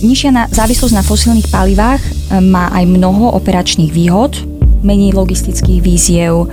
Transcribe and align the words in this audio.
Nižšia 0.00 0.30
na, 0.32 0.48
závislosť 0.48 0.94
na 0.96 1.04
fosílnych 1.04 1.52
palivách 1.52 2.00
e, 2.00 2.40
má 2.40 2.72
aj 2.72 2.88
mnoho 2.88 3.36
operačných 3.36 3.92
výhod, 3.92 4.32
menej 4.80 5.12
logistických 5.12 5.80
víziev, 5.84 6.48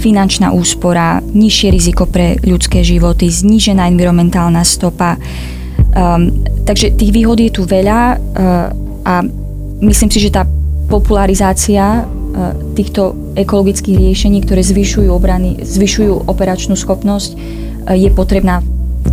finančná 0.00 0.52
úspora, 0.52 1.24
nižšie 1.32 1.68
riziko 1.72 2.04
pre 2.04 2.36
ľudské 2.44 2.84
životy, 2.84 3.32
znížená 3.32 3.88
environmentálna 3.88 4.60
stopa. 4.68 5.16
Um, 5.96 6.44
takže 6.68 6.92
tých 6.92 7.12
výhod 7.12 7.40
je 7.40 7.48
tu 7.48 7.64
veľa 7.64 8.00
uh, 8.14 8.20
a 9.04 9.24
myslím 9.80 10.10
si, 10.12 10.20
že 10.20 10.36
tá 10.36 10.44
popularizácia 10.92 12.04
uh, 12.04 12.52
týchto 12.76 13.16
ekologických 13.32 13.96
riešení, 13.96 14.44
ktoré 14.44 14.60
zvyšujú, 14.60 15.08
obrany, 15.08 15.60
zvyšujú 15.64 16.28
operačnú 16.28 16.76
schopnosť, 16.76 17.30
uh, 17.32 17.96
je 17.96 18.12
potrebná 18.12 18.60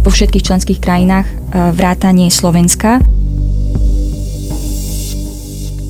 vo 0.03 0.11
všetkých 0.11 0.43
členských 0.43 0.79
krajinách 0.83 1.27
uh, 1.27 1.71
vrátanie 1.71 2.27
Slovenska. 2.27 2.99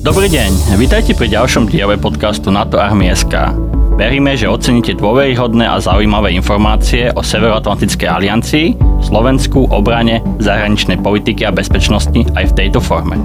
Dobrý 0.08 0.24
deň, 0.32 0.80
vítajte 0.80 1.12
pri 1.12 1.28
ďalšom 1.28 1.68
diele 1.68 2.00
podcastu 2.00 2.48
NATO 2.48 2.80
Army.sk. 2.80 3.52
Veríme, 4.00 4.40
že 4.40 4.48
oceníte 4.48 4.96
dôveryhodné 4.96 5.68
a 5.68 5.76
zaujímavé 5.76 6.32
informácie 6.32 7.12
o 7.12 7.20
Severoatlantickej 7.20 8.08
aliancii, 8.08 8.72
Slovensku, 9.04 9.68
obrane, 9.68 10.24
zahraničnej 10.40 11.04
politiky 11.04 11.44
a 11.44 11.52
bezpečnosti 11.52 12.24
aj 12.24 12.40
v 12.40 12.56
tejto 12.56 12.80
forme. 12.80 13.20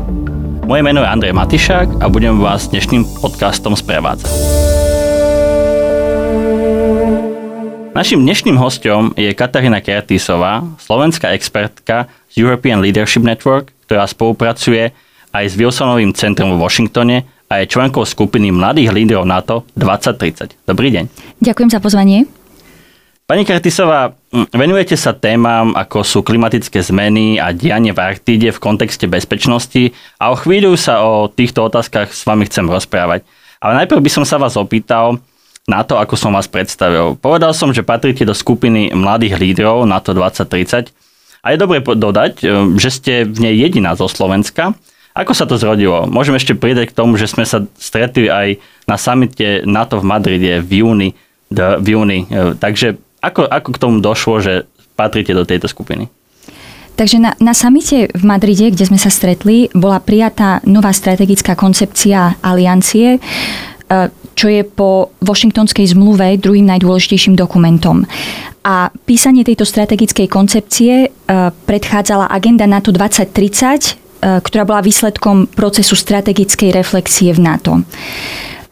Moje 0.68 0.84
meno 0.84 1.00
je 1.00 1.08
Andrej 1.08 1.32
Matišák 1.32 2.04
a 2.04 2.06
budem 2.12 2.44
vás 2.44 2.68
dnešným 2.68 3.08
podcastom 3.23 3.80
sprevádzať. 3.80 4.36
Našim 7.95 8.20
dnešným 8.28 8.59
hostom 8.59 9.16
je 9.16 9.31
Katarína 9.31 9.80
Kertisová, 9.80 10.67
slovenská 10.84 11.31
expertka 11.31 12.11
z 12.28 12.44
European 12.44 12.84
Leadership 12.84 13.23
Network, 13.23 13.72
ktorá 13.88 14.04
spolupracuje 14.04 14.92
aj 15.34 15.45
s 15.50 15.58
Wilsonovým 15.58 16.14
centrom 16.14 16.53
v 16.53 16.62
Washingtone 16.62 17.26
a 17.50 17.59
je 17.62 17.66
členkou 17.66 18.06
skupiny 18.06 18.53
mladých 18.53 18.94
lídrov 18.94 19.26
NATO 19.26 19.66
2030. 19.73 20.70
Dobrý 20.70 20.94
deň. 20.94 21.09
Ďakujem 21.42 21.70
za 21.73 21.81
pozvanie. 21.81 22.30
Pani 23.23 23.48
Kartisová, 23.48 24.14
venujete 24.52 24.94
sa 25.00 25.16
témam, 25.16 25.73
ako 25.73 26.06
sú 26.06 26.20
klimatické 26.22 26.84
zmeny 26.84 27.42
a 27.42 27.56
dianie 27.56 27.95
v 27.95 28.04
Arktíde 28.04 28.52
v 28.54 28.61
kontexte 28.61 29.09
bezpečnosti 29.09 29.95
a 30.20 30.30
o 30.30 30.38
chvíľu 30.38 30.78
sa 30.78 31.02
o 31.02 31.31
týchto 31.31 31.66
otázkach 31.66 32.14
s 32.14 32.28
vami 32.28 32.45
chcem 32.45 32.67
rozprávať. 32.67 33.26
Ale 33.64 33.80
najprv 33.80 34.04
by 34.04 34.11
som 34.11 34.28
sa 34.28 34.36
vás 34.38 34.59
opýtal 34.59 35.23
na 35.64 35.88
to, 35.88 35.95
ako 35.95 36.20
som 36.20 36.36
vás 36.36 36.52
predstavil. 36.52 37.16
Povedal 37.16 37.56
som, 37.56 37.72
že 37.72 37.81
patríte 37.81 38.28
do 38.28 38.36
skupiny 38.36 38.92
mladých 38.92 39.39
lídrov 39.39 39.88
NATO 39.88 40.11
2030 40.11 40.92
a 41.39 41.48
je 41.56 41.58
dobre 41.58 41.80
dodať, 41.80 42.44
že 42.76 42.89
ste 42.92 43.14
v 43.23 43.38
nej 43.39 43.56
jediná 43.56 43.95
zo 43.95 44.11
Slovenska 44.11 44.76
ako 45.14 45.31
sa 45.38 45.45
to 45.45 45.61
zrodilo? 45.61 46.09
Môžeme 46.09 46.42
ešte 46.42 46.58
pridať 46.58 46.89
k 46.89 46.97
tomu, 46.97 47.22
že 47.22 47.30
sme 47.30 47.45
sa 47.45 47.61
stretli 47.78 48.33
aj 48.33 48.58
na 48.89 48.97
samite 48.97 49.61
NATO 49.61 50.02
v 50.02 50.09
Madride 50.09 50.58
v 50.58 50.81
júni. 50.81 51.09
V 51.53 51.86
júni. 51.86 52.25
E, 52.25 52.58
takže 52.58 52.97
ako, 53.22 53.45
ako 53.45 53.70
k 53.78 53.81
tomu 53.81 54.02
došlo, 54.02 54.42
že 54.42 54.66
patríte 54.97 55.38
do 55.38 55.45
tejto 55.45 55.70
skupiny? 55.70 56.09
Takže 56.97 57.22
na, 57.22 57.38
na 57.38 57.53
samite 57.53 58.09
v 58.09 58.23
Madride, 58.25 58.73
kde 58.73 58.89
sme 58.89 58.97
sa 58.97 59.14
stretli, 59.14 59.70
bola 59.78 60.02
prijatá 60.02 60.66
nová 60.66 60.89
strategická 60.89 61.53
koncepcia 61.53 62.42
aliancie, 62.42 63.17
e, 63.17 63.20
čo 64.33 64.50
je 64.50 64.66
po 64.66 65.14
Washingtonskej 65.22 65.94
zmluve 65.94 66.42
druhým 66.42 66.66
najdôležitejším 66.73 67.38
dokumentom. 67.38 68.09
A 68.66 68.89
písanie 69.05 69.45
tejto 69.45 69.61
strategickej 69.61 70.25
koncepcie 70.25 70.93
e, 71.05 71.08
predchádzala 71.54 72.33
agenda 72.33 72.65
NATO 72.65 72.89
2030, 72.89 74.02
E, 74.02 74.02
ktorá 74.23 74.64
bola 74.64 74.80
výsledkom 74.80 75.52
procesu 75.52 76.00
strategickej 76.00 76.72
reflexie 76.72 77.36
v 77.36 77.44
NATO. 77.44 77.84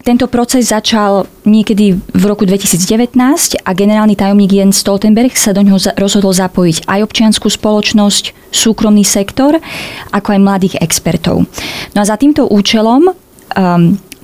Tento 0.01 0.25
proces 0.25 0.73
začal 0.73 1.29
niekedy 1.45 1.93
v 1.93 2.23
roku 2.25 2.41
2019 2.41 3.13
a 3.61 3.69
generálny 3.77 4.17
tajomník 4.17 4.57
Jens 4.57 4.81
Stoltenberg 4.81 5.37
sa 5.37 5.53
do 5.53 5.61
ňoho 5.61 5.77
rozhodol 5.93 6.33
zapojiť 6.33 6.89
aj 6.89 6.99
občianskú 7.05 7.53
spoločnosť, 7.53 8.49
súkromný 8.49 9.05
sektor, 9.05 9.61
ako 10.09 10.27
aj 10.33 10.39
mladých 10.41 10.75
expertov. 10.81 11.45
No 11.93 11.97
a 12.01 12.05
za 12.09 12.17
týmto 12.17 12.49
účelom 12.49 13.13
um, 13.13 13.13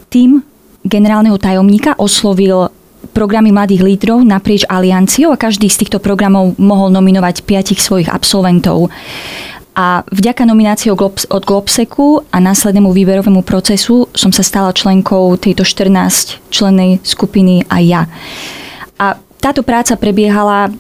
tým 0.10 0.42
generálneho 0.82 1.38
tajomníka 1.38 1.94
oslovil 2.02 2.74
programy 3.14 3.54
mladých 3.54 3.86
lídrov 3.86 4.26
naprieč 4.26 4.66
alianciou 4.66 5.30
a 5.30 5.38
každý 5.38 5.70
z 5.70 5.86
týchto 5.86 6.02
programov 6.02 6.58
mohol 6.58 6.90
nominovať 6.90 7.46
piatich 7.46 7.78
svojich 7.78 8.10
absolventov. 8.10 8.90
A 9.78 10.02
vďaka 10.10 10.42
nomináciou 10.42 10.98
od 11.30 11.44
Globseku 11.46 12.26
a 12.34 12.42
následnému 12.42 12.90
výberovému 12.90 13.46
procesu 13.46 14.10
som 14.18 14.34
sa 14.34 14.42
stala 14.42 14.74
členkou 14.74 15.38
tejto 15.38 15.62
14 15.62 16.42
člennej 16.50 16.98
skupiny 17.06 17.62
aj 17.70 17.84
ja. 17.86 18.02
A 18.98 19.22
táto 19.38 19.62
práca 19.62 19.94
prebiehala 19.94 20.74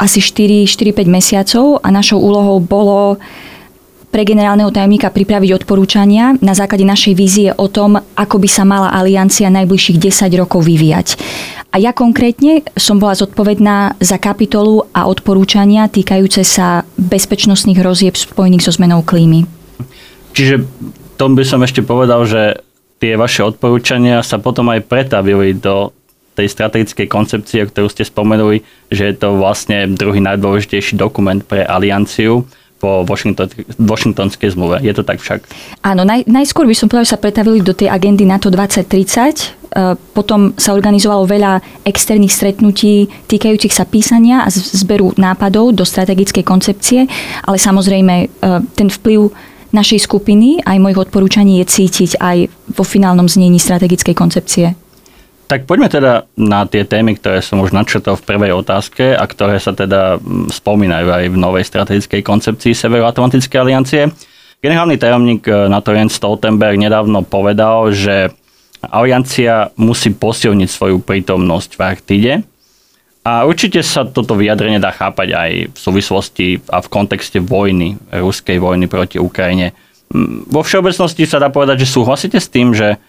asi 0.00 0.24
4-5 0.24 1.04
mesiacov 1.04 1.76
a 1.84 1.92
našou 1.92 2.24
úlohou 2.24 2.56
bolo 2.56 3.20
pre 4.10 4.26
generálneho 4.26 4.74
tajomníka 4.74 5.14
pripraviť 5.14 5.62
odporúčania 5.62 6.34
na 6.42 6.52
základe 6.52 6.82
našej 6.82 7.14
vízie 7.14 7.48
o 7.54 7.70
tom, 7.70 7.98
ako 8.18 8.36
by 8.42 8.48
sa 8.50 8.66
mala 8.66 8.90
aliancia 8.90 9.46
najbližších 9.48 9.98
10 10.02 10.34
rokov 10.34 10.66
vyvíjať. 10.66 11.18
A 11.70 11.78
ja 11.78 11.94
konkrétne 11.94 12.66
som 12.74 12.98
bola 12.98 13.14
zodpovedná 13.14 13.94
za 14.02 14.18
kapitolu 14.18 14.90
a 14.90 15.06
odporúčania 15.06 15.86
týkajúce 15.86 16.42
sa 16.42 16.82
bezpečnostných 16.98 17.78
rozieb 17.78 18.18
spojených 18.18 18.66
so 18.66 18.74
zmenou 18.74 19.06
klímy. 19.06 19.46
Čiže 20.34 20.66
tom 21.20 21.36
by 21.36 21.44
som 21.44 21.60
ešte 21.60 21.84
povedal, 21.84 22.24
že 22.24 22.64
tie 22.96 23.12
vaše 23.20 23.44
odporúčania 23.44 24.24
sa 24.24 24.40
potom 24.40 24.72
aj 24.72 24.88
pretavili 24.88 25.52
do 25.52 25.92
tej 26.32 26.48
strategickej 26.48 27.12
koncepcie, 27.12 27.60
ktorú 27.68 27.92
ste 27.92 28.08
spomenuli, 28.08 28.64
že 28.88 29.12
je 29.12 29.14
to 29.20 29.36
vlastne 29.36 29.92
druhý 29.92 30.24
najdôležitejší 30.24 30.96
dokument 30.96 31.44
pre 31.44 31.60
alianciu 31.60 32.48
po 32.80 33.04
Washington, 33.04 33.52
Washingtonskej 33.76 34.56
zmluve. 34.56 34.80
Je 34.80 34.96
to 34.96 35.04
tak 35.04 35.20
však? 35.20 35.44
Áno, 35.84 36.02
naj, 36.08 36.24
najskôr 36.24 36.64
by 36.64 36.72
som 36.72 36.88
povedal, 36.88 37.04
že 37.04 37.14
sa 37.14 37.20
pretavili 37.20 37.60
do 37.60 37.76
tej 37.76 37.92
agendy 37.92 38.24
NATO 38.24 38.48
2030, 38.48 39.60
E, 39.70 39.94
potom 39.94 40.50
sa 40.58 40.74
organizovalo 40.74 41.30
veľa 41.30 41.62
externých 41.86 42.34
stretnutí 42.34 43.06
týkajúcich 43.30 43.70
sa 43.70 43.86
písania 43.86 44.42
a 44.42 44.50
zberu 44.50 45.14
nápadov 45.14 45.70
do 45.78 45.86
strategickej 45.86 46.42
koncepcie, 46.42 47.06
ale 47.46 47.54
samozrejme 47.54 48.14
e, 48.18 48.26
ten 48.74 48.90
vplyv 48.90 49.30
našej 49.70 50.02
skupiny 50.02 50.58
aj 50.66 50.82
mojich 50.82 50.98
odporúčaní 50.98 51.62
je 51.62 51.70
cítiť 51.70 52.18
aj 52.18 52.50
vo 52.74 52.82
finálnom 52.82 53.30
znení 53.30 53.62
strategickej 53.62 54.14
koncepcie. 54.18 54.74
Tak 55.50 55.66
poďme 55.66 55.90
teda 55.90 56.30
na 56.38 56.62
tie 56.62 56.86
témy, 56.86 57.18
ktoré 57.18 57.42
som 57.42 57.58
už 57.58 57.74
načrtol 57.74 58.14
v 58.14 58.22
prvej 58.22 58.54
otázke 58.54 59.18
a 59.18 59.26
ktoré 59.26 59.58
sa 59.58 59.74
teda 59.74 60.22
spomínajú 60.46 61.10
aj 61.10 61.24
v 61.26 61.34
novej 61.34 61.66
strategickej 61.66 62.22
koncepcii 62.22 62.70
Severoatlantickej 62.70 63.58
aliancie. 63.58 64.14
Generálny 64.62 64.94
tajomník 64.94 65.50
e, 65.50 65.66
NATO 65.66 65.90
Jens 65.90 66.14
Stoltenberg 66.14 66.78
nedávno 66.78 67.26
povedal, 67.26 67.90
že 67.90 68.30
Aliancia 68.78 69.74
musí 69.74 70.14
posilniť 70.14 70.70
svoju 70.70 71.02
prítomnosť 71.02 71.70
v 71.74 71.80
Arktíde. 71.82 72.32
A 73.26 73.42
určite 73.42 73.82
sa 73.82 74.06
toto 74.06 74.38
vyjadrenie 74.38 74.78
dá 74.78 74.94
chápať 74.94 75.34
aj 75.34 75.50
v 75.74 75.78
súvislosti 75.82 76.62
a 76.70 76.78
v 76.78 76.88
kontexte 76.94 77.42
vojny, 77.42 77.98
ruskej 78.14 78.62
vojny 78.62 78.86
proti 78.86 79.18
Ukrajine. 79.18 79.74
Mm, 80.14 80.46
vo 80.46 80.62
všeobecnosti 80.62 81.26
sa 81.26 81.42
dá 81.42 81.50
povedať, 81.50 81.82
že 81.82 81.90
súhlasíte 81.90 82.38
s 82.38 82.46
tým, 82.46 82.70
že 82.70 83.02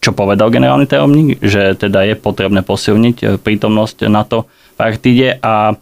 čo 0.00 0.16
povedal 0.16 0.48
generálny 0.48 0.88
tajomník, 0.88 1.44
že 1.44 1.76
teda 1.76 2.08
je 2.08 2.16
potrebné 2.16 2.64
posilniť 2.64 3.16
e, 3.20 3.26
prítomnosť 3.36 4.08
NATO 4.08 4.48
v 4.76 4.80
Arktíde 4.80 5.28
a 5.44 5.76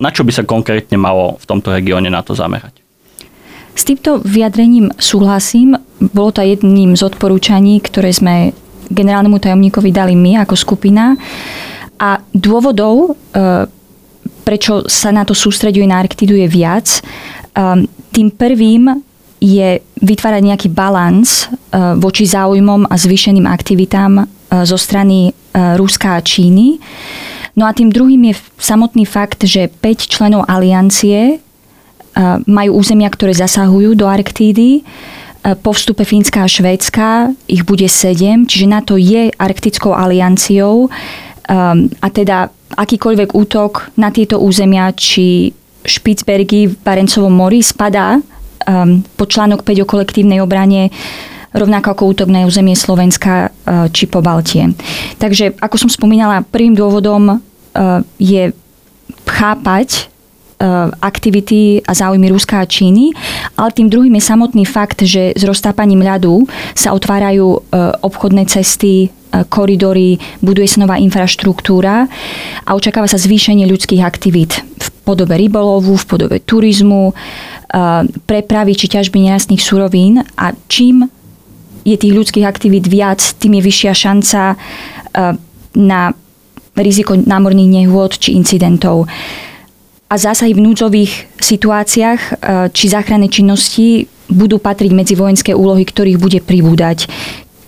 na 0.00 0.08
čo 0.08 0.24
by 0.24 0.32
sa 0.32 0.48
konkrétne 0.48 0.96
malo 0.96 1.36
v 1.36 1.44
tomto 1.44 1.76
regióne 1.76 2.08
NATO 2.08 2.32
zamerať? 2.32 2.80
S 3.76 3.84
týmto 3.84 4.24
vyjadrením 4.24 4.90
súhlasím. 4.96 5.76
Bolo 6.00 6.32
to 6.32 6.40
jedným 6.40 6.96
z 6.96 7.04
odporúčaní, 7.04 7.84
ktoré 7.84 8.10
sme 8.10 8.56
generálnemu 8.88 9.38
tajomníkovi 9.38 9.92
dali 9.92 10.16
my 10.16 10.42
ako 10.42 10.56
skupina. 10.56 11.14
A 12.00 12.16
dôvodov, 12.32 13.12
e, 13.12 13.38
prečo 14.42 14.88
sa 14.88 15.12
na 15.12 15.28
to 15.28 15.36
sústreďuje 15.36 15.84
na 15.84 16.00
Arktidu 16.00 16.32
je 16.32 16.48
viac. 16.48 16.88
E, 16.88 17.00
tým 18.10 18.32
prvým 18.32 19.04
je 19.40 19.84
vytvárať 20.00 20.42
nejaký 20.44 20.68
balans 20.72 21.46
e, 21.46 21.76
voči 22.00 22.24
záujmom 22.24 22.88
a 22.88 22.94
zvýšeným 22.96 23.46
aktivitám 23.46 24.26
zo 24.50 24.74
strany 24.74 25.30
Ruska 25.54 26.18
a 26.18 26.24
Číny. 26.26 26.82
No 27.54 27.66
a 27.66 27.70
tým 27.70 27.94
druhým 27.94 28.34
je 28.34 28.34
samotný 28.58 29.06
fakt, 29.06 29.46
že 29.46 29.70
5 29.70 30.10
členov 30.10 30.42
aliancie 30.50 31.38
majú 32.50 32.82
územia, 32.82 33.06
ktoré 33.10 33.30
zasahujú 33.30 33.94
do 33.94 34.10
Arktídy. 34.10 34.82
Po 35.62 35.70
vstupe 35.72 36.02
Fínska 36.02 36.44
a 36.44 36.50
Švédska 36.50 37.32
ich 37.46 37.62
bude 37.62 37.86
sedem, 37.86 38.44
čiže 38.44 38.66
NATO 38.66 38.98
je 38.98 39.30
arktickou 39.38 39.94
alianciou 39.94 40.90
a 41.94 42.08
teda 42.12 42.52
akýkoľvek 42.76 43.32
útok 43.32 43.94
na 43.96 44.12
tieto 44.12 44.36
územia, 44.42 44.92
či 44.92 45.54
Špicbergy 45.80 46.68
v 46.70 46.74
Barencovom 46.84 47.32
mori 47.32 47.64
spadá 47.64 48.20
um, 48.66 49.02
po 49.16 49.24
článok 49.24 49.62
5 49.62 49.84
o 49.84 49.86
kolektívnej 49.86 50.40
obrane 50.40 50.90
rovnako 51.50 51.88
ako 51.92 52.02
útok 52.14 52.28
na 52.30 52.46
územie 52.46 52.78
Slovenska 52.78 53.50
uh, 53.50 53.90
či 53.90 54.06
po 54.06 54.22
Baltie. 54.22 54.70
Takže, 55.18 55.58
ako 55.58 55.76
som 55.86 55.90
spomínala, 55.90 56.46
prvým 56.46 56.78
dôvodom 56.78 57.38
uh, 57.38 57.38
je 58.18 58.54
chápať 59.26 60.10
aktivity 61.00 61.80
a 61.88 61.96
záujmy 61.96 62.28
Ruska 62.28 62.60
a 62.60 62.68
Číny, 62.68 63.16
ale 63.56 63.72
tým 63.72 63.88
druhým 63.88 64.12
je 64.20 64.28
samotný 64.28 64.68
fakt, 64.68 65.00
že 65.00 65.32
s 65.32 65.40
roztápaním 65.40 66.04
ľadu 66.04 66.44
sa 66.76 66.92
otvárajú 66.92 67.64
obchodné 68.04 68.44
cesty 68.44 69.08
koridory, 69.48 70.20
buduje 70.44 70.68
sa 70.68 70.84
nová 70.84 71.00
infraštruktúra 71.00 72.10
a 72.66 72.70
očakáva 72.76 73.08
sa 73.08 73.16
zvýšenie 73.16 73.64
ľudských 73.64 74.04
aktivít 74.04 74.60
v 74.60 74.88
podobe 75.02 75.36
rybolovu, 75.36 75.96
v 75.96 76.04
podobe 76.06 76.36
turizmu, 76.40 77.12
prepravy 78.26 78.72
či 78.74 78.86
ťažby 78.90 79.30
nerastných 79.30 79.62
surovín 79.62 80.22
a 80.36 80.52
čím 80.66 81.06
je 81.86 81.96
tých 81.96 82.12
ľudských 82.12 82.44
aktivít 82.44 82.86
viac, 82.86 83.22
tým 83.40 83.56
je 83.56 83.62
vyššia 83.64 83.92
šanca 83.96 84.40
na 85.76 86.00
riziko 86.76 87.16
námorných 87.16 87.70
nehôd 87.82 88.20
či 88.20 88.36
incidentov. 88.36 89.08
A 90.10 90.14
zásahy 90.18 90.52
v 90.52 90.64
núdzových 90.66 91.12
situáciách 91.38 92.20
či 92.74 92.84
záchranné 92.90 93.30
činnosti 93.30 94.10
budú 94.30 94.58
patriť 94.58 94.90
medzi 94.90 95.14
vojenské 95.14 95.54
úlohy, 95.54 95.86
ktorých 95.86 96.18
bude 96.18 96.38
pribúdať. 96.42 97.06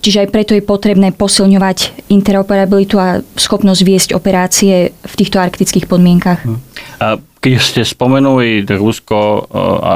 Čiže 0.03 0.27
aj 0.27 0.29
preto 0.35 0.53
je 0.59 0.67
potrebné 0.67 1.15
posilňovať 1.15 2.11
interoperabilitu 2.11 2.99
a 2.99 3.23
schopnosť 3.39 3.81
viesť 3.87 4.11
operácie 4.19 4.91
v 4.91 5.15
týchto 5.15 5.39
arktických 5.39 5.87
podmienkach. 5.87 6.43
Hm. 6.43 6.59
A 6.99 7.23
keď 7.39 7.53
ste 7.63 7.83
spomenuli 7.87 8.67
Rusko 8.67 9.19
e, 9.19 9.41
a 9.79 9.93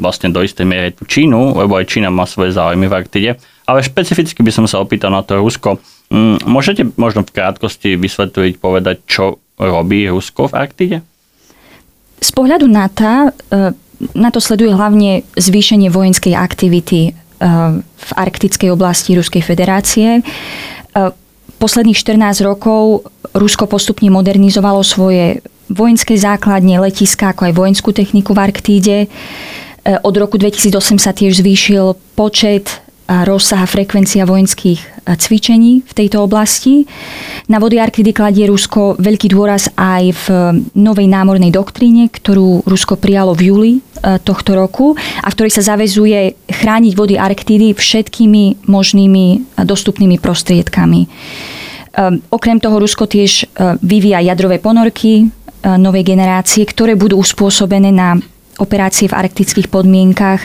vlastne 0.00 0.32
do 0.32 0.40
istej 0.44 0.64
miery 0.64 0.92
tú 0.92 1.04
Čínu, 1.08 1.60
lebo 1.60 1.76
aj 1.76 1.88
Čína 1.88 2.12
má 2.12 2.24
svoje 2.28 2.52
záujmy 2.56 2.88
v 2.88 2.96
Arktide, 2.96 3.30
ale 3.64 3.84
špecificky 3.84 4.40
by 4.44 4.52
som 4.52 4.64
sa 4.68 4.80
opýtal 4.80 5.12
na 5.12 5.20
to 5.20 5.36
Rusko. 5.40 5.80
Hm, 6.12 6.44
môžete 6.48 6.88
možno 6.96 7.24
v 7.24 7.36
krátkosti 7.36 7.96
vysvetliť, 7.96 8.60
povedať, 8.60 8.96
čo 9.04 9.40
robí 9.56 10.08
Rusko 10.08 10.52
v 10.52 10.56
Arktide? 10.56 10.98
Z 12.20 12.30
pohľadu 12.32 12.64
NATO 12.64 13.28
e, 13.28 13.76
na 14.16 14.28
to 14.32 14.40
sleduje 14.40 14.72
hlavne 14.72 15.22
zvýšenie 15.36 15.88
vojenskej 15.88 16.34
aktivity 16.34 17.16
v 17.82 18.10
arktickej 18.14 18.70
oblasti 18.70 19.18
Ruskej 19.18 19.42
federácie. 19.42 20.22
Posledných 21.58 21.98
14 21.98 22.42
rokov 22.46 23.06
Rusko 23.34 23.70
postupne 23.70 24.10
modernizovalo 24.10 24.82
svoje 24.82 25.42
vojenské 25.70 26.18
základne, 26.18 26.82
letiska, 26.82 27.32
ako 27.32 27.48
aj 27.48 27.56
vojenskú 27.56 27.90
techniku 27.94 28.34
v 28.34 28.42
Arktíde. 28.42 28.98
Od 29.82 30.14
roku 30.14 30.38
2008 30.38 30.98
sa 31.00 31.10
tiež 31.14 31.42
zvýšil 31.42 31.98
počet 32.18 32.81
rozsah 33.28 33.60
a 33.60 33.68
frekvencia 33.68 34.24
vojenských 34.24 35.04
cvičení 35.04 35.84
v 35.84 35.92
tejto 35.92 36.24
oblasti. 36.24 36.88
Na 37.52 37.60
vody 37.60 37.76
Arktidy 37.76 38.16
kladie 38.16 38.48
Rusko 38.48 38.96
veľký 38.96 39.28
dôraz 39.34 39.68
aj 39.76 40.04
v 40.16 40.26
novej 40.78 41.10
námornej 41.10 41.52
doktríne, 41.52 42.08
ktorú 42.08 42.64
Rusko 42.64 42.96
prijalo 42.96 43.36
v 43.36 43.52
júli 43.52 43.72
tohto 44.24 44.56
roku 44.56 44.96
a 44.96 45.28
v 45.28 45.34
ktorej 45.36 45.52
sa 45.52 45.76
zavezuje 45.76 46.38
chrániť 46.48 46.92
vody 46.96 47.20
Arktidy 47.20 47.76
všetkými 47.76 48.64
možnými 48.64 49.58
dostupnými 49.60 50.16
prostriedkami. 50.16 51.00
Okrem 52.32 52.56
toho 52.56 52.80
Rusko 52.80 53.04
tiež 53.04 53.52
vyvíja 53.84 54.24
jadrové 54.24 54.56
ponorky 54.56 55.28
novej 55.62 56.02
generácie, 56.08 56.64
ktoré 56.64 56.96
budú 56.96 57.20
uspôsobené 57.20 57.92
na 57.92 58.16
operácie 58.56 59.08
v 59.08 59.16
arktických 59.16 59.68
podmienkach 59.68 60.44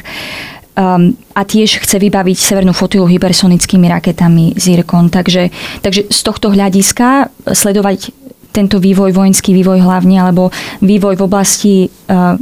Um, 0.77 1.17
a 1.33 1.41
tiež 1.41 1.81
chce 1.81 1.97
vybaviť 1.97 2.37
severnú 2.37 2.69
flotilu 2.69 3.09
hypersonickými 3.09 3.89
raketami 3.89 4.53
Zircon. 4.61 5.09
Takže, 5.09 5.49
takže 5.81 6.05
z 6.05 6.19
tohto 6.21 6.53
hľadiska 6.53 7.33
sledovať 7.49 8.13
tento 8.53 8.77
vývoj, 8.77 9.09
vojenský 9.09 9.57
vývoj 9.57 9.81
hlavne, 9.81 10.21
alebo 10.21 10.53
vývoj 10.85 11.17
v 11.17 11.25
oblasti 11.25 11.73
uh, 12.13 12.37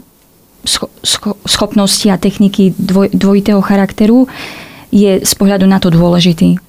scho- 0.68 0.92
scho- 1.00 1.40
schopnosti 1.48 2.12
a 2.12 2.20
techniky 2.20 2.76
dvoj, 2.76 3.16
dvojitého 3.16 3.64
charakteru 3.64 4.28
je 4.92 5.24
z 5.24 5.34
pohľadu 5.40 5.64
na 5.64 5.80
to 5.80 5.88
dôležitý. 5.88 6.60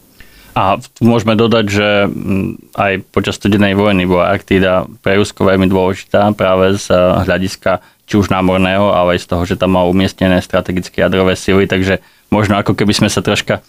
A 0.56 0.80
môžeme 1.04 1.36
dodať, 1.36 1.64
že 1.68 1.88
mm, 2.08 2.78
aj 2.78 2.92
počas 3.12 3.36
studenej 3.36 3.76
vojny 3.76 4.08
bola 4.08 4.32
Arktída 4.32 4.88
pre 5.04 5.20
Rusko 5.20 5.44
veľmi 5.44 5.68
dôležitá 5.68 6.32
práve 6.32 6.80
z 6.80 6.88
hľadiska 7.26 7.84
či 8.06 8.14
už 8.14 8.30
námorného, 8.30 8.94
ale 8.94 9.18
aj 9.18 9.26
z 9.26 9.28
toho, 9.28 9.42
že 9.42 9.58
tam 9.58 9.74
má 9.74 9.82
umiestnené 9.82 10.38
strategické 10.38 11.02
jadrové 11.02 11.34
sily, 11.34 11.66
takže 11.66 11.98
možno 12.30 12.54
ako 12.56 12.78
keby 12.78 12.94
sme 12.94 13.10
sa 13.10 13.18
troška 13.20 13.60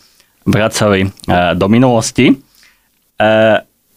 vracali 0.46 1.06
e, 1.06 1.10
do 1.58 1.66
minulosti. 1.68 2.32
E, 2.32 2.36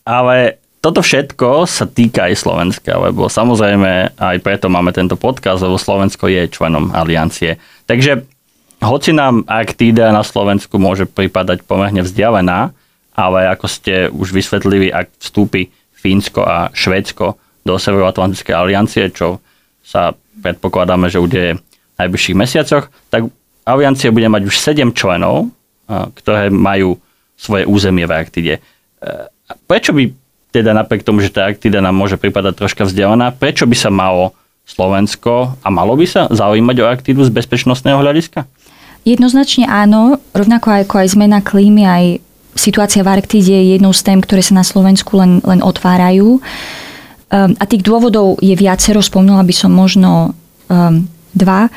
ale 0.08 0.36
toto 0.80 1.04
všetko 1.04 1.68
sa 1.68 1.84
týka 1.84 2.32
aj 2.32 2.40
Slovenska, 2.40 2.96
lebo 2.96 3.28
samozrejme 3.28 4.16
aj 4.16 4.36
preto 4.40 4.72
máme 4.72 4.96
tento 4.96 5.20
podcast, 5.20 5.60
lebo 5.60 5.76
Slovensko 5.76 6.24
je 6.32 6.48
členom 6.48 6.96
aliancie. 6.96 7.60
Takže 7.84 8.24
hoci 8.80 9.12
nám 9.12 9.44
Arktída 9.44 10.08
na 10.08 10.24
Slovensku 10.24 10.80
môže 10.80 11.04
pripadať 11.04 11.68
pomerne 11.68 12.00
vzdialená, 12.00 12.72
ale 13.12 13.38
ako 13.52 13.66
ste 13.68 14.08
už 14.08 14.32
vysvetlili, 14.32 14.88
ak 14.88 15.12
vstúpi 15.20 15.68
Fínsko 16.00 16.40
a 16.48 16.72
Švédsko 16.72 17.36
do 17.60 17.76
Severoatlantickej 17.76 18.56
aliancie, 18.56 19.12
čo 19.12 19.44
sa 19.90 20.14
predpokladáme, 20.38 21.10
že 21.10 21.18
udeje 21.18 21.58
v 21.58 21.60
najbližších 21.98 22.38
mesiacoch, 22.38 22.86
tak 23.10 23.26
aliancia 23.66 24.14
bude 24.14 24.30
mať 24.30 24.46
už 24.46 24.54
7 24.54 24.94
členov, 24.94 25.50
ktoré 25.90 26.54
majú 26.54 27.02
svoje 27.34 27.66
územie 27.66 28.06
v 28.06 28.14
Arktide. 28.14 28.54
E, 28.56 28.60
prečo 29.66 29.90
by 29.90 30.06
teda 30.54 30.70
napriek 30.70 31.02
tomu, 31.02 31.18
že 31.18 31.34
tá 31.34 31.50
Arktida 31.50 31.82
nám 31.82 31.98
môže 31.98 32.14
pripadať 32.14 32.54
troška 32.54 32.86
vzdialená, 32.86 33.34
prečo 33.34 33.66
by 33.66 33.74
sa 33.74 33.90
malo 33.90 34.36
Slovensko 34.62 35.58
a 35.58 35.68
malo 35.72 35.98
by 35.98 36.06
sa 36.06 36.22
zaujímať 36.30 36.76
o 36.78 36.86
Arktidu 36.86 37.26
z 37.26 37.34
bezpečnostného 37.34 37.98
hľadiska? 37.98 38.46
Jednoznačne 39.02 39.66
áno, 39.66 40.20
rovnako 40.36 40.84
ako 40.84 40.94
aj 41.02 41.08
zmena 41.16 41.40
klímy, 41.40 41.82
aj 41.88 42.04
situácia 42.54 43.02
v 43.02 43.18
Arktíde 43.18 43.50
je 43.50 43.80
jednou 43.80 43.90
z 43.96 44.04
tém, 44.04 44.20
ktoré 44.20 44.44
sa 44.44 44.54
na 44.54 44.62
Slovensku 44.62 45.16
len, 45.16 45.40
len 45.42 45.64
otvárajú. 45.64 46.38
Uh, 46.38 46.44
a 47.30 47.64
tých 47.64 47.86
dôvodov 47.86 48.42
je 48.42 48.58
viacero, 48.58 48.98
spomnula 48.98 49.46
by 49.46 49.54
som 49.54 49.70
možno 49.70 50.34
um, 50.66 51.06
dva. 51.30 51.70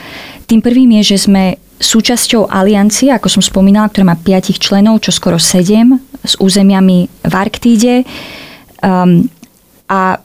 Tým 0.49 0.65
prvým 0.65 0.97
je, 0.97 1.13
že 1.13 1.29
sme 1.29 1.61
súčasťou 1.77 2.49
aliancie, 2.49 3.13
ako 3.13 3.29
som 3.29 3.43
spomínala, 3.45 3.93
ktorá 3.93 4.13
má 4.13 4.17
piatich 4.17 4.57
členov, 4.57 5.05
čo 5.05 5.13
skoro 5.13 5.37
sedem, 5.37 6.01
s 6.25 6.33
územiami 6.41 7.05
v 7.05 7.33
Arktíde. 7.37 8.01
Um, 8.81 9.29
a 9.85 10.17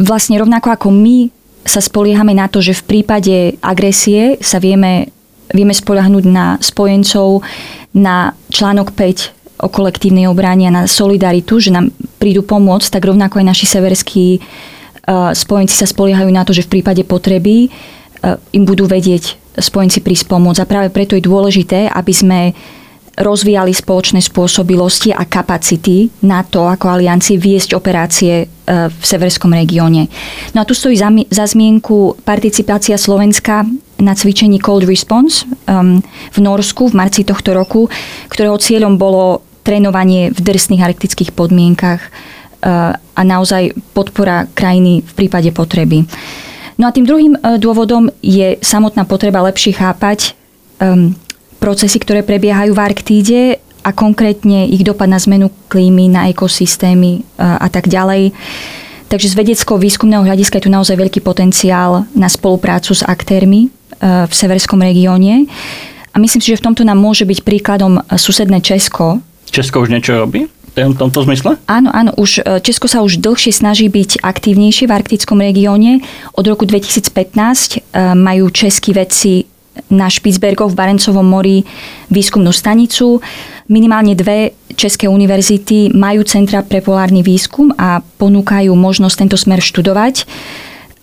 vlastne 0.00 0.40
rovnako 0.40 0.72
ako 0.72 0.88
my 0.88 1.28
sa 1.66 1.84
spoliehame 1.84 2.32
na 2.32 2.48
to, 2.48 2.64
že 2.64 2.78
v 2.80 2.86
prípade 2.96 3.60
agresie 3.60 4.40
sa 4.40 4.56
vieme, 4.56 5.12
vieme 5.52 5.74
spolahnúť 5.76 6.24
na 6.24 6.56
spojencov, 6.62 7.44
na 7.92 8.32
článok 8.48 8.96
5 8.96 9.35
o 9.56 9.68
kolektívnej 9.72 10.28
obrane 10.28 10.68
a 10.68 10.74
na 10.74 10.82
solidaritu, 10.84 11.60
že 11.60 11.72
nám 11.72 11.92
prídu 12.20 12.44
pomôcť, 12.44 12.92
tak 12.92 13.08
rovnako 13.08 13.40
aj 13.40 13.46
naši 13.46 13.66
severskí 13.66 14.26
uh, 14.36 15.32
spojenci 15.32 15.72
sa 15.72 15.88
spoliehajú 15.88 16.28
na 16.28 16.44
to, 16.44 16.52
že 16.52 16.68
v 16.68 16.78
prípade 16.78 17.02
potreby 17.08 17.68
uh, 17.68 18.36
im 18.52 18.68
budú 18.68 18.84
vedieť 18.84 19.40
spojenci 19.56 20.04
prísť 20.04 20.28
pomôcť. 20.28 20.60
A 20.60 20.68
práve 20.68 20.88
preto 20.92 21.16
je 21.16 21.24
dôležité, 21.24 21.88
aby 21.88 22.12
sme 22.12 22.40
rozvíjali 23.16 23.72
spoločné 23.72 24.20
spôsobilosti 24.20 25.08
a 25.16 25.24
kapacity 25.24 26.12
na 26.20 26.44
to, 26.44 26.68
ako 26.68 26.92
aliancie 26.92 27.40
viesť 27.40 27.72
operácie 27.72 28.44
uh, 28.44 28.92
v 28.92 29.04
severskom 29.04 29.56
regióne. 29.56 30.12
No 30.52 30.60
a 30.60 30.68
tu 30.68 30.76
stojí 30.76 31.00
za, 31.00 31.08
za 31.32 31.48
zmienku 31.48 32.20
participácia 32.28 33.00
Slovenska 33.00 33.64
na 33.96 34.12
cvičení 34.12 34.60
Cold 34.60 34.84
Response 34.84 35.48
um, 35.64 36.04
v 36.04 36.38
Norsku 36.44 36.92
v 36.92 36.98
marci 37.00 37.24
tohto 37.24 37.56
roku, 37.56 37.88
ktorého 38.28 38.60
cieľom 38.60 39.00
bolo 39.00 39.45
trénovanie 39.66 40.30
v 40.30 40.38
drsných 40.38 40.78
arktických 40.78 41.34
podmienkach 41.34 41.98
uh, 41.98 42.94
a 42.94 43.22
naozaj 43.26 43.74
podpora 43.90 44.46
krajiny 44.54 45.02
v 45.02 45.12
prípade 45.18 45.50
potreby. 45.50 46.06
No 46.78 46.86
a 46.86 46.94
tým 46.94 47.02
druhým 47.02 47.34
uh, 47.34 47.58
dôvodom 47.58 48.06
je 48.22 48.62
samotná 48.62 49.02
potreba 49.02 49.42
lepšie 49.42 49.74
chápať 49.74 50.38
um, 50.78 51.10
procesy, 51.58 51.98
ktoré 51.98 52.22
prebiehajú 52.22 52.70
v 52.70 52.84
Arktíde 52.86 53.40
a 53.82 53.90
konkrétne 53.90 54.70
ich 54.70 54.86
dopad 54.86 55.10
na 55.10 55.18
zmenu 55.18 55.50
klímy, 55.66 56.06
na 56.06 56.30
ekosystémy 56.30 57.26
uh, 57.42 57.58
a 57.58 57.66
tak 57.66 57.90
ďalej. 57.90 58.30
Takže 59.06 59.34
z 59.34 59.38
vedecko-výskumného 59.38 60.26
hľadiska 60.26 60.58
je 60.58 60.66
tu 60.66 60.70
naozaj 60.70 60.98
veľký 60.98 61.22
potenciál 61.22 62.06
na 62.10 62.26
spoluprácu 62.26 62.90
s 62.90 63.06
aktérmi 63.06 63.70
v 64.02 64.32
severskom 64.34 64.82
regióne. 64.82 65.46
A 66.10 66.18
myslím 66.18 66.42
si, 66.42 66.50
že 66.50 66.58
v 66.58 66.66
tomto 66.66 66.82
nám 66.82 66.98
môže 66.98 67.22
byť 67.22 67.46
príkladom 67.46 68.02
susedné 68.10 68.58
Česko. 68.58 69.22
Česko 69.50 69.82
už 69.82 69.90
niečo 69.90 70.16
robí? 70.16 70.48
v 70.76 70.92
tomto 70.92 71.24
zmysle? 71.24 71.56
Áno, 71.64 71.88
áno. 71.88 72.12
Už, 72.20 72.44
e, 72.44 72.60
Česko 72.60 72.84
sa 72.84 73.00
už 73.00 73.24
dlhšie 73.24 73.48
snaží 73.48 73.88
byť 73.88 74.20
aktívnejšie 74.20 74.84
v 74.84 74.92
arktickom 74.92 75.40
regióne. 75.40 76.04
Od 76.36 76.44
roku 76.44 76.68
2015 76.68 77.16
e, 77.16 78.12
majú 78.12 78.52
českí 78.52 78.92
vedci 78.92 79.48
na 79.88 80.08
Špicbergoch 80.08 80.72
v 80.72 80.78
Barencovom 80.78 81.24
mori 81.24 81.64
výskumnú 82.12 82.52
stanicu. 82.52 83.20
Minimálne 83.72 84.16
dve 84.16 84.56
české 84.76 85.08
univerzity 85.08 85.92
majú 85.96 86.24
centra 86.28 86.60
pre 86.60 86.80
polárny 86.84 87.20
výskum 87.24 87.72
a 87.76 88.00
ponúkajú 88.20 88.72
možnosť 88.72 89.16
tento 89.16 89.36
smer 89.36 89.60
študovať. 89.64 90.24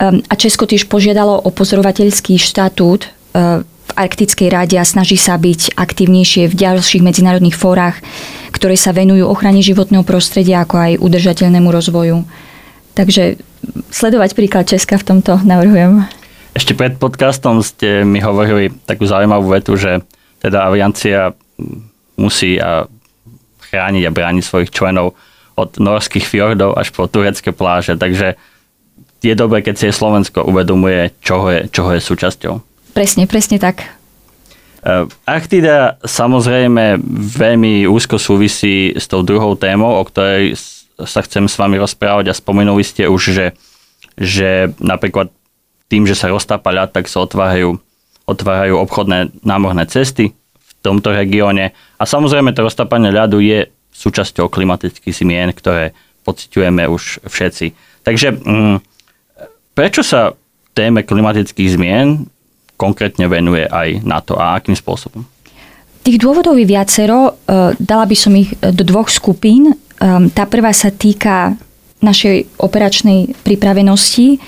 Ehm, 0.01 0.21
a 0.25 0.33
Česko 0.33 0.65
tiež 0.65 0.89
požiadalo 0.89 1.37
o 1.37 1.49
pozorovateľský 1.53 2.37
štatút 2.37 3.05
e, 3.05 3.09
Arktickej 3.93 4.49
rade 4.49 4.75
a 4.77 4.85
snaží 4.85 5.15
sa 5.15 5.37
byť 5.37 5.77
aktívnejšie 5.77 6.49
v 6.49 6.57
ďalších 6.57 7.05
medzinárodných 7.05 7.57
fórach, 7.57 8.01
ktoré 8.49 8.73
sa 8.73 8.93
venujú 8.93 9.29
ochrane 9.29 9.61
životného 9.61 10.01
prostredia 10.01 10.65
ako 10.65 10.75
aj 10.77 10.91
udržateľnému 11.01 11.69
rozvoju. 11.69 12.25
Takže 12.93 13.41
sledovať 13.89 14.37
príklad 14.37 14.69
Česka 14.69 15.01
v 15.01 15.07
tomto 15.07 15.41
navrhujem. 15.41 16.05
Ešte 16.53 16.77
pred 16.77 17.01
podcastom 17.01 17.65
ste 17.65 18.05
mi 18.05 18.21
hovorili 18.21 18.69
takú 18.85 19.09
zaujímavú 19.09 19.49
vetu, 19.49 19.73
že 19.73 20.05
teda 20.37 20.61
aliancia 20.61 21.33
musí 22.13 22.61
a 22.61 22.85
chrániť 23.73 24.03
a 24.05 24.13
brániť 24.13 24.43
svojich 24.45 24.69
členov 24.69 25.17
od 25.57 25.81
norských 25.81 26.25
fjordov 26.25 26.77
až 26.77 26.93
po 26.93 27.09
turecké 27.09 27.49
pláže. 27.49 27.97
Takže 27.97 28.37
je 29.23 29.33
dobré, 29.33 29.65
keď 29.65 29.75
si 29.79 29.87
Slovensko 29.89 30.45
uvedomuje, 30.45 31.15
čoho 31.23 31.49
je, 31.49 31.59
čoho 31.73 31.95
je 31.95 32.01
súčasťou. 32.03 32.72
Presne, 32.93 33.25
presne 33.25 33.57
tak. 33.57 33.89
Eh, 34.83 35.07
Arktida 35.23 35.95
samozrejme 36.03 36.99
veľmi 37.39 37.87
úzko 37.87 38.19
súvisí 38.19 38.91
s 38.93 39.07
tou 39.07 39.23
druhou 39.23 39.55
témou, 39.55 39.95
o 39.95 40.03
ktorej 40.03 40.59
sa 40.99 41.23
chcem 41.25 41.47
s 41.47 41.55
vami 41.55 41.79
rozprávať 41.79 42.29
a 42.29 42.37
spomenuli 42.37 42.83
ste 42.83 43.07
už, 43.07 43.21
že, 43.33 43.47
že 44.19 44.75
napríklad 44.83 45.31
tým, 45.87 46.03
že 46.03 46.19
sa 46.19 46.29
roztápa 46.29 46.69
ľad, 46.75 46.91
tak 46.91 47.07
sa 47.07 47.23
otvárajú, 47.23 47.79
otvárajú 48.27 48.75
obchodné 48.83 49.31
námorné 49.41 49.87
cesty 49.87 50.35
v 50.35 50.71
tomto 50.83 51.15
regióne 51.15 51.71
a 51.95 52.03
samozrejme 52.03 52.51
to 52.51 52.67
roztápanie 52.67 53.09
ľadu 53.09 53.39
je 53.39 53.71
súčasťou 53.95 54.51
klimatických 54.51 55.15
zmien, 55.15 55.55
ktoré 55.55 55.95
pociťujeme 56.27 56.91
už 56.91 57.23
všetci. 57.23 57.71
Takže 58.03 58.35
mm, 58.35 58.77
prečo 59.79 60.03
sa 60.03 60.35
téme 60.75 61.07
klimatických 61.07 61.79
zmien 61.79 62.27
konkrétne 62.77 63.29
venuje 63.29 63.65
aj 63.65 64.01
na 64.03 64.19
to 64.19 64.37
a 64.37 64.57
akým 64.57 64.75
spôsobom? 64.75 65.23
Tých 66.03 66.19
dôvodov 66.19 66.59
je 66.59 66.67
viacero. 66.67 67.39
E, 67.47 67.75
dala 67.79 68.03
by 68.03 68.15
som 68.17 68.35
ich 68.35 68.51
do 68.59 68.83
dvoch 68.83 69.07
skupín. 69.07 69.71
E, 69.71 69.75
tá 70.35 70.43
prvá 70.43 70.75
sa 70.75 70.91
týka 70.91 71.55
našej 72.03 72.59
operačnej 72.59 73.31
pripravenosti 73.47 74.43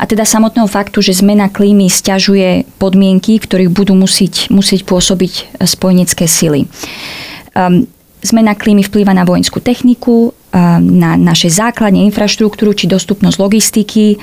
a 0.00 0.08
teda 0.08 0.26
samotného 0.26 0.66
faktu, 0.66 1.04
že 1.04 1.20
zmena 1.20 1.52
klímy 1.52 1.86
stiažuje 1.86 2.66
podmienky, 2.80 3.38
ktorých 3.38 3.70
budú 3.70 3.94
musieť, 3.94 4.50
musieť 4.50 4.82
pôsobiť 4.88 5.60
spojenecké 5.62 6.26
sily. 6.26 6.66
Zmena 8.24 8.52
klímy 8.58 8.82
vplýva 8.82 9.14
na 9.14 9.22
vojenskú 9.22 9.62
techniku, 9.62 10.34
na 10.80 11.14
naše 11.14 11.46
základne 11.46 12.02
infraštruktúru 12.10 12.74
či 12.74 12.90
dostupnosť 12.90 13.36
logistiky, 13.38 14.18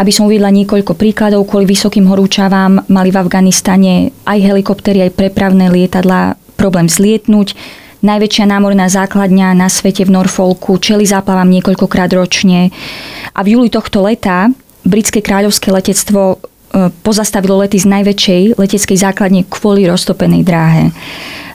aby 0.00 0.08
som 0.08 0.24
uviedla 0.24 0.48
niekoľko 0.48 0.96
príkladov, 0.96 1.44
kvôli 1.44 1.68
vysokým 1.68 2.08
horúčavám 2.08 2.88
mali 2.88 3.12
v 3.12 3.20
Afganistane 3.20 4.16
aj 4.24 4.38
helikoptery, 4.40 5.04
aj 5.04 5.12
prepravné 5.12 5.68
lietadla 5.68 6.40
problém 6.56 6.88
zlietnúť. 6.88 7.52
Najväčšia 8.00 8.48
námorná 8.48 8.88
základňa 8.88 9.52
na 9.52 9.68
svete 9.68 10.08
v 10.08 10.16
Norfolku 10.16 10.80
čeli 10.80 11.04
záplavám 11.04 11.52
niekoľkokrát 11.52 12.08
ročne. 12.16 12.72
A 13.36 13.44
v 13.44 13.60
júli 13.60 13.68
tohto 13.68 14.00
leta 14.00 14.48
britské 14.88 15.20
kráľovské 15.20 15.68
letectvo 15.68 16.40
e, 16.40 16.88
pozastavilo 17.04 17.60
lety 17.60 17.76
z 17.76 17.84
najväčšej 17.92 18.42
leteckej 18.56 18.96
základne 18.96 19.44
kvôli 19.52 19.84
roztopenej 19.84 20.40
dráhe. 20.48 20.96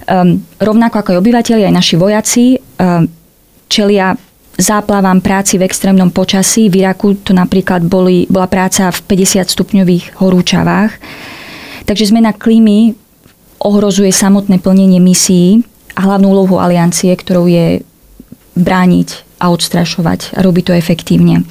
Um, 0.06 0.46
rovnako 0.62 1.02
ako 1.02 1.10
aj 1.18 1.22
obyvateľi, 1.26 1.66
aj 1.66 1.74
naši 1.74 1.96
vojaci 1.98 2.62
um, 2.62 3.10
čelia 3.66 4.14
záplavám 4.56 5.20
práci 5.20 5.60
v 5.60 5.68
extrémnom 5.68 6.12
počasí. 6.12 6.72
V 6.72 6.84
Iraku 6.84 7.20
to 7.20 7.36
napríklad 7.36 7.84
boli, 7.84 8.28
bola 8.32 8.48
práca 8.48 8.92
v 8.92 9.00
50 9.04 9.52
stupňových 9.52 10.20
horúčavách. 10.20 10.92
Takže 11.86 12.10
zmena 12.10 12.34
klímy 12.34 12.96
ohrozuje 13.62 14.10
samotné 14.10 14.60
plnenie 14.60 15.00
misií 15.00 15.64
a 15.96 16.08
hlavnú 16.08 16.32
úlohu 16.32 16.60
aliancie, 16.60 17.12
ktorou 17.14 17.48
je 17.48 17.84
brániť 18.56 19.40
a 19.44 19.52
odstrašovať 19.52 20.36
a 20.36 20.40
robiť 20.42 20.64
to 20.72 20.74
efektívne. 20.74 21.44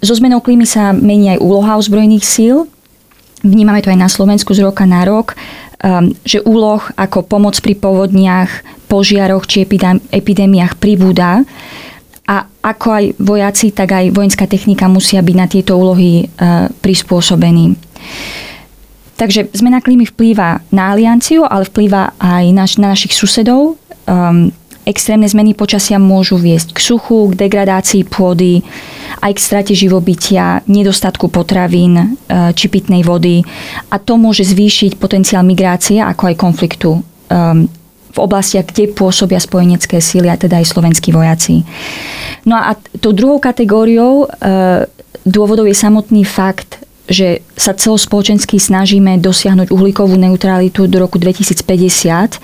So 0.00 0.14
zmenou 0.14 0.38
klímy 0.38 0.68
sa 0.68 0.94
mení 0.94 1.34
aj 1.34 1.42
úloha 1.42 1.74
ozbrojených 1.74 2.24
síl. 2.26 2.56
Vnímame 3.42 3.82
to 3.82 3.90
aj 3.90 3.98
na 3.98 4.10
Slovensku 4.10 4.54
z 4.54 4.62
roka 4.62 4.86
na 4.86 5.02
rok, 5.02 5.34
um, 5.82 6.14
že 6.22 6.42
úloh 6.46 6.82
ako 6.94 7.26
pomoc 7.26 7.58
pri 7.58 7.74
povodniach, 7.74 8.50
požiaroch 8.86 9.50
či 9.50 9.66
epidémiách 10.14 10.78
pribúda 10.78 11.42
a 12.26 12.46
ako 12.60 12.86
aj 12.90 13.04
vojaci, 13.22 13.70
tak 13.70 13.94
aj 13.94 14.10
vojenská 14.10 14.50
technika 14.50 14.90
musia 14.90 15.22
byť 15.22 15.36
na 15.38 15.46
tieto 15.46 15.78
úlohy 15.78 16.22
e, 16.22 16.24
prispôsobení. 16.82 17.78
Takže 19.16 19.48
zmena 19.56 19.80
klímy 19.80 20.04
vplýva 20.10 20.60
na 20.74 20.92
alianciu, 20.92 21.46
ale 21.46 21.64
vplýva 21.64 22.18
aj 22.20 22.44
na, 22.52 22.66
na 22.82 22.88
našich 22.92 23.16
susedov. 23.16 23.80
Um, 24.04 24.52
extrémne 24.84 25.26
zmeny 25.26 25.56
počasia 25.56 25.96
môžu 25.96 26.36
viesť 26.36 26.76
k 26.76 26.78
suchu, 26.78 27.32
k 27.32 27.38
degradácii 27.48 28.06
pôdy, 28.06 28.60
aj 29.24 29.32
k 29.34 29.42
strate 29.42 29.72
živobytia, 29.74 30.60
nedostatku 30.68 31.32
potravín 31.32 31.96
e, 31.96 32.06
či 32.52 32.66
pitnej 32.68 33.02
vody. 33.02 33.40
A 33.88 33.96
to 33.98 34.20
môže 34.20 34.46
zvýšiť 34.46 35.00
potenciál 35.00 35.42
migrácie, 35.42 35.98
ako 36.02 36.22
aj 36.30 36.36
konfliktu 36.36 36.90
um, 37.00 37.66
v 38.16 38.24
oblastiach, 38.24 38.72
kde 38.72 38.96
pôsobia 38.96 39.36
spojenecké 39.36 40.00
síly, 40.00 40.32
a 40.32 40.40
teda 40.40 40.56
aj 40.56 40.72
slovenskí 40.72 41.12
vojaci. 41.12 41.68
No 42.48 42.56
a 42.56 42.72
tou 43.04 43.12
druhou 43.12 43.36
kategóriou 43.36 44.24
e, 44.24 44.26
dôvodov 45.28 45.68
je 45.68 45.76
samotný 45.76 46.24
fakt, 46.24 46.80
že 47.06 47.44
sa 47.54 47.76
celospoločensky 47.76 48.56
snažíme 48.56 49.20
dosiahnuť 49.20 49.70
uhlíkovú 49.70 50.16
neutralitu 50.16 50.88
do 50.88 50.96
roku 50.98 51.20
2050 51.20 52.40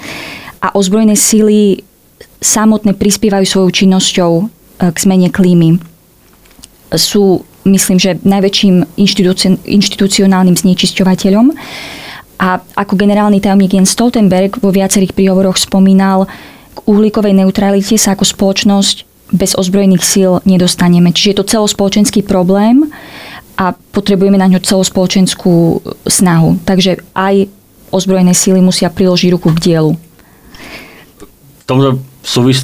a 0.63 0.69
ozbrojené 0.77 1.17
síly 1.19 1.83
samotné 2.39 2.95
prispievajú 2.95 3.49
svojou 3.49 3.71
činnosťou 3.73 4.33
e, 4.39 4.45
k 4.93 4.97
zmene 5.01 5.33
klímy. 5.33 5.81
Sú, 6.93 7.49
myslím, 7.65 7.97
že 7.97 8.21
najväčším 8.21 9.01
inštitucionálnym 9.65 10.61
znečisťovateľom 10.61 11.57
a 12.43 12.59
ako 12.59 12.99
generálny 12.99 13.39
tajomník 13.39 13.79
Jens 13.79 13.95
Stoltenberg 13.95 14.59
vo 14.59 14.75
viacerých 14.75 15.15
príhovoroch 15.15 15.55
spomínal, 15.55 16.27
k 16.75 16.79
uhlíkovej 16.91 17.39
neutralite 17.39 17.95
sa 17.95 18.19
ako 18.19 18.27
spoločnosť 18.27 19.07
bez 19.31 19.55
ozbrojených 19.55 20.03
síl 20.03 20.33
nedostaneme. 20.43 21.15
Čiže 21.15 21.31
je 21.31 21.39
to 21.39 21.49
celospoločenský 21.55 22.27
problém 22.27 22.91
a 23.55 23.71
potrebujeme 23.95 24.37
na 24.37 24.51
ňo 24.51 24.59
celospoločenskú 24.59 25.87
snahu. 26.03 26.59
Takže 26.67 26.99
aj 27.15 27.47
ozbrojené 27.95 28.35
síly 28.35 28.59
musia 28.59 28.91
priložiť 28.91 29.29
ruku 29.31 29.55
k 29.55 29.63
dielu. 29.63 29.93
V 31.63 31.65
tomto 31.65 32.03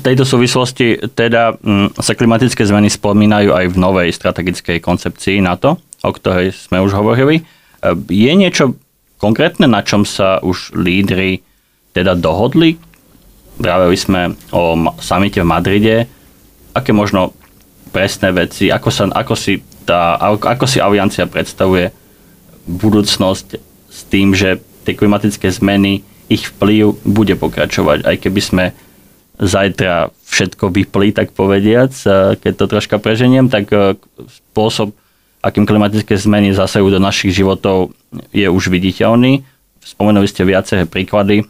tejto 0.03 0.27
súvislosti 0.27 1.15
teda 1.15 1.55
mm, 1.55 2.03
sa 2.03 2.19
klimatické 2.19 2.67
zmeny 2.67 2.91
spomínajú 2.91 3.55
aj 3.55 3.67
v 3.71 3.77
novej 3.79 4.09
strategickej 4.11 4.83
koncepcii 4.83 5.39
NATO, 5.39 5.79
o 6.03 6.11
ktorej 6.11 6.51
sme 6.51 6.83
už 6.83 6.99
hovorili. 6.99 7.41
E, 7.41 7.43
je 8.11 8.33
niečo 8.35 8.75
konkrétne, 9.19 9.67
na 9.67 9.83
čom 9.83 10.07
sa 10.07 10.39
už 10.41 10.73
lídry 10.79 11.43
teda 11.93 12.15
dohodli. 12.15 12.79
Vraveli 13.59 13.99
sme 13.99 14.39
o 14.55 14.79
samite 15.03 15.43
v 15.43 15.51
Madride. 15.51 15.97
Aké 16.73 16.95
možno 16.95 17.35
presné 17.91 18.31
veci, 18.31 18.71
ako, 18.71 18.89
sa, 18.95 19.05
ako, 19.11 19.35
si, 19.35 19.59
tá, 19.83 20.15
ako 20.23 20.65
si 20.71 20.79
aliancia 20.79 21.27
predstavuje 21.27 21.91
budúcnosť 22.69 23.47
s 23.89 24.01
tým, 24.07 24.37
že 24.37 24.61
tie 24.85 24.95
klimatické 24.95 25.49
zmeny, 25.51 26.05
ich 26.29 26.53
vplyv 26.55 27.01
bude 27.09 27.35
pokračovať, 27.41 28.05
aj 28.05 28.17
keby 28.21 28.41
sme 28.45 28.65
zajtra 29.41 30.13
všetko 30.29 30.69
vypli, 30.69 31.17
tak 31.17 31.33
povediac, 31.33 31.95
keď 32.37 32.53
to 32.53 32.65
troška 32.69 32.97
preženiem, 33.01 33.49
tak 33.49 33.71
e, 33.71 33.95
spôsob, 34.29 34.93
akým 35.41 35.65
klimatické 35.65 36.19
zmeny 36.19 36.53
zasahujú 36.53 36.99
do 36.99 37.01
našich 37.01 37.33
životov, 37.33 37.95
je 38.33 38.47
už 38.49 38.73
viditeľný. 38.73 39.45
Spomenuli 39.85 40.29
ste 40.29 40.45
viaceré 40.45 40.85
príklady, 40.85 41.45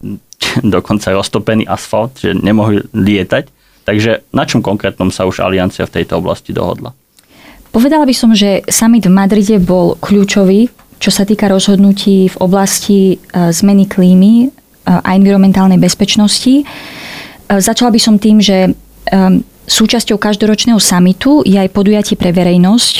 dokonca 0.74 1.14
roztopený 1.14 1.66
asfalt, 1.66 2.18
že 2.22 2.34
nemohli 2.34 2.82
lietať. 2.94 3.50
Takže 3.84 4.32
na 4.32 4.48
čom 4.48 4.64
konkrétnom 4.64 5.12
sa 5.12 5.28
už 5.28 5.44
aliancia 5.44 5.84
v 5.84 6.00
tejto 6.00 6.16
oblasti 6.18 6.56
dohodla? 6.56 6.96
Povedala 7.68 8.06
by 8.06 8.14
som, 8.16 8.32
že 8.32 8.64
summit 8.70 9.04
v 9.04 9.12
Madride 9.12 9.58
bol 9.60 9.98
kľúčový, 9.98 10.70
čo 11.02 11.10
sa 11.10 11.26
týka 11.26 11.50
rozhodnutí 11.50 12.32
v 12.32 12.36
oblasti 12.38 13.00
e, 13.12 13.16
zmeny 13.52 13.84
klímy 13.90 14.32
e, 14.40 14.48
a 14.88 15.12
environmentálnej 15.12 15.76
bezpečnosti. 15.76 16.64
Začala 17.44 17.92
by 17.92 18.00
som 18.00 18.16
tým, 18.16 18.40
že 18.40 18.72
súčasťou 19.68 20.16
každoročného 20.16 20.80
samitu 20.80 21.44
je 21.44 21.60
aj 21.60 21.72
podujatie 21.72 22.16
pre 22.16 22.32
verejnosť. 22.32 22.94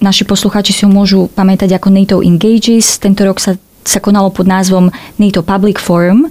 Naši 0.00 0.24
poslucháči 0.24 0.72
si 0.72 0.82
ho 0.88 0.90
môžu 0.90 1.28
pamätať 1.36 1.76
ako 1.76 1.88
NATO 1.92 2.16
Engages. 2.24 2.96
Tento 2.96 3.20
rok 3.20 3.36
sa, 3.36 3.60
sa 3.84 4.00
konalo 4.00 4.32
pod 4.32 4.48
názvom 4.48 4.88
NATO 5.20 5.44
Public 5.44 5.76
Forum 5.76 6.24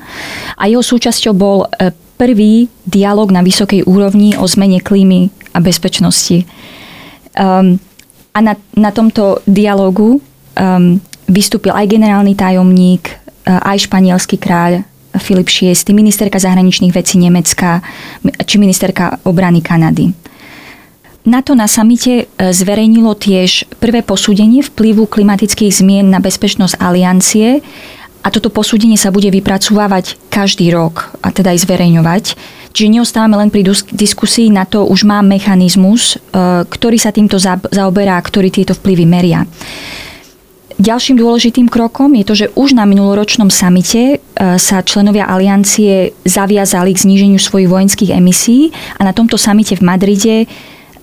a 0.57 0.65
jeho 0.65 0.81
súčasťou 0.81 1.33
bol 1.37 1.69
e, 1.77 1.93
prvý 2.17 2.65
dialog 2.89 3.29
na 3.29 3.45
vysokej 3.45 3.85
úrovni 3.85 4.33
o 4.35 4.49
zmene 4.49 4.81
klímy 4.81 5.29
a 5.53 5.61
bezpečnosti. 5.61 6.43
Um, 7.37 7.79
a 8.33 8.39
na, 8.41 8.53
na 8.73 8.89
tomto 8.89 9.39
dialogu 9.45 10.17
um, 10.19 10.97
vystúpil 11.29 11.71
aj 11.71 11.89
generálny 11.89 12.33
tajomník, 12.33 13.05
aj 13.45 13.89
španielský 13.89 14.37
kráľ 14.37 14.85
Filip 15.17 15.49
VI, 15.49 15.73
ministerka 15.89 16.37
zahraničných 16.37 16.93
vecí 16.93 17.17
Nemecka 17.17 17.81
či 18.45 18.61
ministerka 18.61 19.17
obrany 19.25 19.61
Kanady. 19.65 20.13
NATO 21.27 21.51
na 21.51 21.67
samite 21.67 22.23
e, 22.23 22.53
zverejnilo 22.55 23.11
tiež 23.11 23.67
prvé 23.83 23.99
posúdenie 23.99 24.63
vplyvu 24.63 25.03
klimatických 25.03 25.83
zmien 25.83 26.07
na 26.07 26.23
bezpečnosť 26.23 26.79
aliancie 26.79 27.59
a 28.23 28.27
toto 28.31 28.47
posúdenie 28.47 28.95
sa 28.95 29.11
bude 29.11 29.27
vypracovávať 29.27 30.15
každý 30.31 30.71
rok 30.71 31.11
a 31.19 31.31
teda 31.35 31.51
aj 31.51 31.63
zverejňovať. 31.67 32.23
Čiže 32.71 32.93
neostávame 32.95 33.35
len 33.35 33.49
pri 33.51 33.67
diskusii, 33.91 34.53
na 34.53 34.63
to 34.63 34.87
už 34.87 35.03
má 35.03 35.19
mechanizmus, 35.19 36.15
e, 36.15 36.63
ktorý 36.63 36.95
sa 36.95 37.11
týmto 37.11 37.35
zaoberá 37.67 38.15
ktorý 38.23 38.47
tieto 38.47 38.71
vplyvy 38.71 39.03
meria. 39.03 39.43
Ďalším 40.79 41.19
dôležitým 41.19 41.67
krokom 41.67 42.15
je 42.15 42.23
to, 42.23 42.33
že 42.39 42.47
už 42.55 42.71
na 42.71 42.87
minuloročnom 42.87 43.51
samite 43.51 44.15
e, 44.15 44.17
sa 44.55 44.79
členovia 44.79 45.27
aliancie 45.27 46.15
zaviazali 46.23 46.95
k 46.95 47.03
zníženiu 47.03 47.35
svojich 47.35 47.67
vojenských 47.67 48.15
emisí 48.15 48.71
a 48.95 49.03
na 49.03 49.11
tomto 49.11 49.35
samite 49.35 49.75
v 49.75 49.83
Madride 49.83 50.47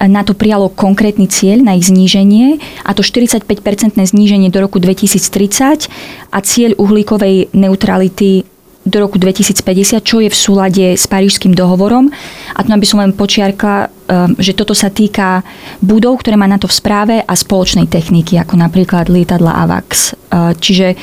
na 0.04 0.20
to 0.20 0.36
prijalo 0.36 0.68
konkrétny 0.68 1.24
cieľ 1.24 1.64
na 1.64 1.72
ich 1.72 1.88
zníženie, 1.88 2.60
a 2.84 2.92
to 2.92 3.00
45-percentné 3.00 4.04
zníženie 4.04 4.52
do 4.52 4.60
roku 4.60 4.76
2030 4.76 5.88
a 6.32 6.38
cieľ 6.44 6.76
uhlíkovej 6.76 7.48
neutrality 7.56 8.44
do 8.86 9.02
roku 9.02 9.18
2050, 9.18 9.98
čo 10.06 10.22
je 10.22 10.30
v 10.30 10.36
súlade 10.36 10.86
s 10.94 11.10
Parížským 11.10 11.50
dohovorom. 11.50 12.06
A 12.54 12.62
tu 12.62 12.70
by 12.70 12.86
som 12.86 13.02
len 13.02 13.10
počiarkla, 13.10 13.76
um, 13.82 14.38
že 14.38 14.54
toto 14.54 14.78
sa 14.78 14.94
týka 14.94 15.42
budov, 15.82 16.22
ktoré 16.22 16.38
má 16.38 16.46
na 16.46 16.56
to 16.56 16.70
v 16.70 16.78
správe 16.78 17.14
a 17.18 17.34
spoločnej 17.34 17.90
techniky, 17.90 18.38
ako 18.38 18.54
napríklad 18.54 19.10
lietadla 19.10 19.58
AVAX. 19.66 20.14
Uh, 20.30 20.54
čiže 20.54 20.94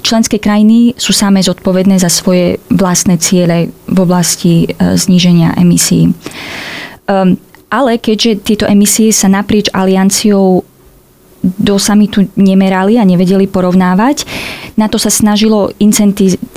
členské 0.00 0.40
krajiny 0.40 0.96
sú 0.96 1.12
same 1.12 1.44
zodpovedné 1.44 2.00
za 2.00 2.08
svoje 2.08 2.56
vlastné 2.72 3.20
ciele 3.20 3.68
v 3.84 3.98
oblasti 4.00 4.64
uh, 4.64 4.96
zníženia 4.96 5.60
emisí. 5.60 6.16
Ale 7.72 7.98
keďže 7.98 8.44
tieto 8.44 8.64
emisie 8.68 9.10
sa 9.10 9.26
naprieč 9.26 9.68
alianciou 9.72 10.62
do 11.44 11.76
samitu 11.76 12.24
nemerali 12.40 12.96
a 12.96 13.04
nevedeli 13.04 13.44
porovnávať. 13.44 14.24
Na 14.80 14.88
to 14.88 14.96
sa 14.96 15.12
snažilo 15.12 15.76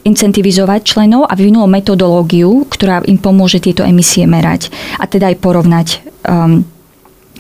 incentivizovať 0.07 0.81
členov 0.87 1.27
a 1.27 1.35
vyvinulo 1.35 1.67
metodológiu, 1.67 2.63
ktorá 2.71 3.03
im 3.03 3.19
pomôže 3.19 3.59
tieto 3.59 3.83
emisie 3.83 4.23
merať 4.23 4.71
a 4.95 5.03
teda 5.03 5.35
aj 5.35 5.37
porovnať. 5.43 5.87
Um, 6.23 6.63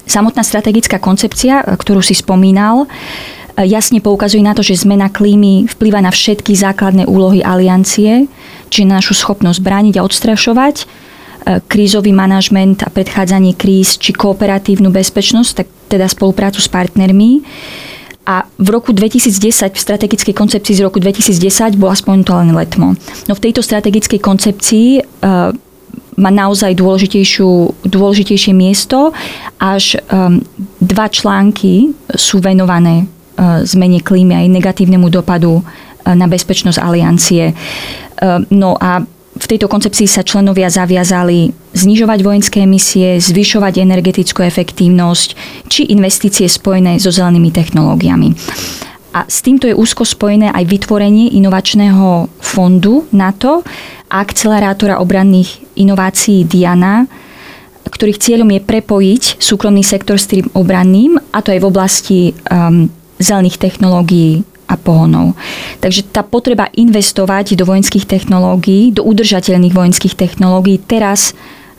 samotná 0.03 0.43
strategická 0.43 0.99
koncepcia, 0.99 1.63
ktorú 1.79 2.03
si 2.03 2.19
spomínal, 2.19 2.91
jasne 3.55 4.03
poukazuje 4.03 4.43
na 4.43 4.51
to, 4.51 4.61
že 4.61 4.83
zmena 4.83 5.07
klímy 5.07 5.71
vplýva 5.71 6.03
na 6.03 6.11
všetky 6.11 6.51
základné 6.51 7.07
úlohy 7.07 7.41
aliancie, 7.41 8.27
čiže 8.67 8.85
na 8.85 8.99
našu 8.99 9.15
schopnosť 9.15 9.63
brániť 9.63 9.95
a 9.97 10.05
odstrašovať, 10.05 10.75
E, 10.85 11.16
krízový 11.47 12.11
manažment 12.11 12.83
a 12.83 12.91
predchádzanie 12.91 13.55
kríz 13.55 13.95
či 13.95 14.11
kooperatívnu 14.11 14.91
bezpečnosť, 14.91 15.51
tak 15.55 15.67
teda 15.87 16.07
spoluprácu 16.11 16.59
s 16.59 16.67
partnermi. 16.67 17.41
A 18.27 18.43
v 18.59 18.67
roku 18.75 18.91
2010, 18.91 19.71
v 19.71 19.79
strategickej 19.79 20.35
koncepcii 20.35 20.75
z 20.75 20.81
roku 20.83 20.99
2010, 20.99 21.79
bola 21.79 21.95
spomenutá 21.95 22.43
len 22.43 22.51
letmo. 22.51 22.99
No 23.31 23.33
v 23.39 23.43
tejto 23.47 23.63
strategickej 23.63 24.19
koncepcii 24.19 24.99
uh, 24.99 25.55
má 26.19 26.29
naozaj 26.33 26.75
dôležitejšie 26.75 28.51
miesto, 28.51 29.15
až 29.63 29.95
um, 30.11 30.43
dva 30.83 31.07
články 31.07 31.95
sú 32.11 32.43
venované 32.43 33.07
uh, 33.07 33.63
zmene 33.63 34.03
klímy 34.03 34.35
aj 34.35 34.51
negatívnemu 34.51 35.07
dopadu 35.07 35.63
uh, 35.63 35.63
na 36.11 36.27
bezpečnosť 36.27 36.83
aliancie. 36.83 37.55
Uh, 38.19 38.43
no 38.51 38.75
a 38.75 39.07
v 39.37 39.45
tejto 39.45 39.69
koncepcii 39.69 40.09
sa 40.09 40.25
členovia 40.25 40.67
zaviazali 40.67 41.53
znižovať 41.77 42.19
vojenské 42.25 42.57
emisie, 42.65 43.21
zvyšovať 43.21 43.85
energetickú 43.85 44.41
efektívnosť 44.41 45.29
či 45.69 45.93
investície 45.93 46.49
spojené 46.49 46.97
so 46.97 47.13
zelenými 47.13 47.53
technológiami. 47.53 48.33
A 49.17 49.25
s 49.25 49.41
týmto 49.41 49.65
je 49.65 49.77
úzko 49.77 50.05
spojené 50.05 50.53
aj 50.53 50.65
vytvorenie 50.67 51.33
inovačného 51.37 52.29
fondu 52.37 53.09
NATO 53.13 53.65
a 54.09 54.21
akcelerátora 54.21 55.01
obranných 55.01 55.63
inovácií 55.79 56.45
Diana, 56.45 57.09
ktorých 57.87 58.21
cieľom 58.21 58.51
je 58.51 58.61
prepojiť 58.61 59.23
súkromný 59.41 59.81
sektor 59.81 60.19
s 60.19 60.29
tým 60.29 60.45
obranným, 60.53 61.17
a 61.33 61.39
to 61.41 61.55
aj 61.55 61.59
v 61.63 61.69
oblasti 61.69 62.19
um, 62.51 62.91
zelených 63.17 63.57
technológií, 63.57 64.45
a 64.67 64.75
pohonov. 64.75 65.33
Takže 65.79 66.11
tá 66.11 66.21
potreba 66.27 66.67
investovať 66.75 67.55
do 67.55 67.63
vojenských 67.63 68.03
technológií, 68.03 68.91
do 68.91 69.07
udržateľných 69.07 69.73
vojenských 69.73 70.15
technológií 70.19 70.77
teraz 70.83 71.31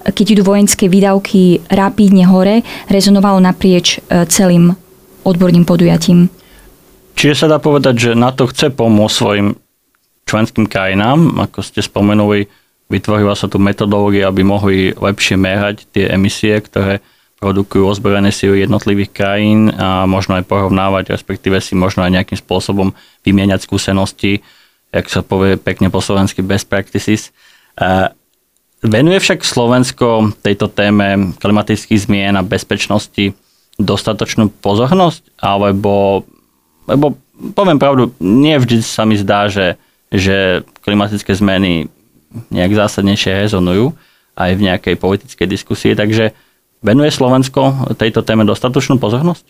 keď 0.09 0.41
idú 0.41 0.43
vojenské 0.47 0.89
výdavky 0.89 1.69
rapídne 1.69 2.25
hore, 2.25 2.65
rezonovalo 2.89 3.45
naprieč 3.45 4.01
e, 4.01 4.25
celým 4.31 4.73
odborným 5.27 5.69
podujatím. 5.69 6.33
Čiže 7.19 7.45
sa 7.45 7.47
dá 7.51 7.59
povedať, 7.59 7.95
že 7.99 8.11
NATO 8.17 8.49
chce 8.49 8.73
pomôcť 8.73 9.13
svojim 9.13 9.49
členským 10.25 10.65
krajinám, 10.71 11.41
ako 11.45 11.61
ste 11.61 11.83
spomenuli, 11.83 12.47
vytvorila 12.89 13.35
sa 13.35 13.51
tu 13.51 13.61
metodológia, 13.61 14.31
aby 14.31 14.47
mohli 14.47 14.95
lepšie 14.95 15.37
merať 15.37 15.85
tie 15.93 16.09
emisie, 16.09 16.57
ktoré 16.61 17.05
produkujú 17.39 17.87
ozbrojené 17.87 18.35
síly 18.35 18.67
jednotlivých 18.67 19.15
krajín 19.15 19.71
a 19.71 20.11
možno 20.11 20.35
aj 20.35 20.45
porovnávať, 20.51 21.15
respektíve 21.15 21.63
si 21.63 21.79
možno 21.79 22.03
aj 22.03 22.15
nejakým 22.19 22.39
spôsobom 22.39 22.91
vymieňať 23.23 23.63
skúsenosti, 23.63 24.43
jak 24.91 25.07
sa 25.07 25.23
povie 25.23 25.55
pekne 25.55 25.87
po 25.87 26.03
slovensky 26.03 26.43
best 26.43 26.67
practices. 26.67 27.31
Venuje 28.83 29.19
však 29.23 29.47
Slovensko 29.47 30.35
tejto 30.43 30.67
téme 30.67 31.35
klimatických 31.39 32.11
zmien 32.11 32.35
a 32.35 32.47
bezpečnosti 32.47 33.35
dostatočnú 33.79 34.51
pozornosť? 34.59 35.39
Alebo, 35.39 36.27
lebo 36.91 37.15
poviem 37.55 37.79
pravdu, 37.79 38.11
nie 38.19 38.59
vždy 38.59 38.83
sa 38.83 39.07
mi 39.07 39.15
zdá, 39.15 39.47
že, 39.47 39.79
že 40.11 40.67
klimatické 40.83 41.31
zmeny 41.39 41.87
nejak 42.51 42.75
zásadnejšie 42.75 43.47
rezonujú 43.47 43.95
aj 44.35 44.51
v 44.59 44.65
nejakej 44.71 44.95
politickej 44.99 45.47
diskusii, 45.47 45.93
takže 45.95 46.35
Venuje 46.79 47.11
Slovensko 47.11 47.95
tejto 47.99 48.23
téme 48.23 48.47
dostatočnú 48.47 49.03
pozornosť? 49.03 49.45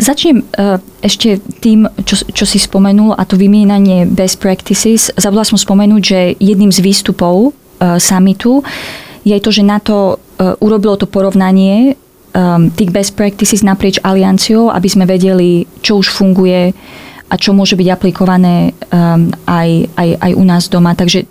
Začnem 0.00 0.40
uh, 0.40 0.80
ešte 1.04 1.36
tým, 1.60 1.84
čo, 2.08 2.16
čo 2.32 2.48
si 2.48 2.56
spomenul, 2.56 3.12
a 3.12 3.28
to 3.28 3.36
vymienanie 3.36 4.08
best 4.08 4.40
practices. 4.40 5.12
Zabudla 5.14 5.44
som 5.44 5.60
spomenúť, 5.60 6.02
že 6.02 6.20
jedným 6.40 6.72
z 6.72 6.80
výstupov 6.80 7.52
uh, 7.52 8.00
summitu 8.00 8.64
je 9.22 9.36
to, 9.38 9.50
že 9.52 9.62
na 9.62 9.78
to 9.78 10.16
uh, 10.16 10.56
urobilo 10.64 10.96
to 10.96 11.06
porovnanie 11.06 11.96
tých 12.80 12.88
best 12.88 13.12
practices 13.12 13.60
naprieč 13.60 14.00
alianciou, 14.00 14.72
aby 14.72 14.88
sme 14.88 15.04
vedeli, 15.04 15.68
čo 15.84 16.00
už 16.00 16.08
funguje 16.08 16.72
a 17.28 17.34
čo 17.36 17.52
môže 17.52 17.76
byť 17.76 17.88
aplikované 17.92 18.72
aj, 19.44 19.68
aj, 19.92 20.08
aj 20.16 20.32
u 20.32 20.44
nás 20.48 20.64
doma. 20.72 20.96
Takže 20.96 21.28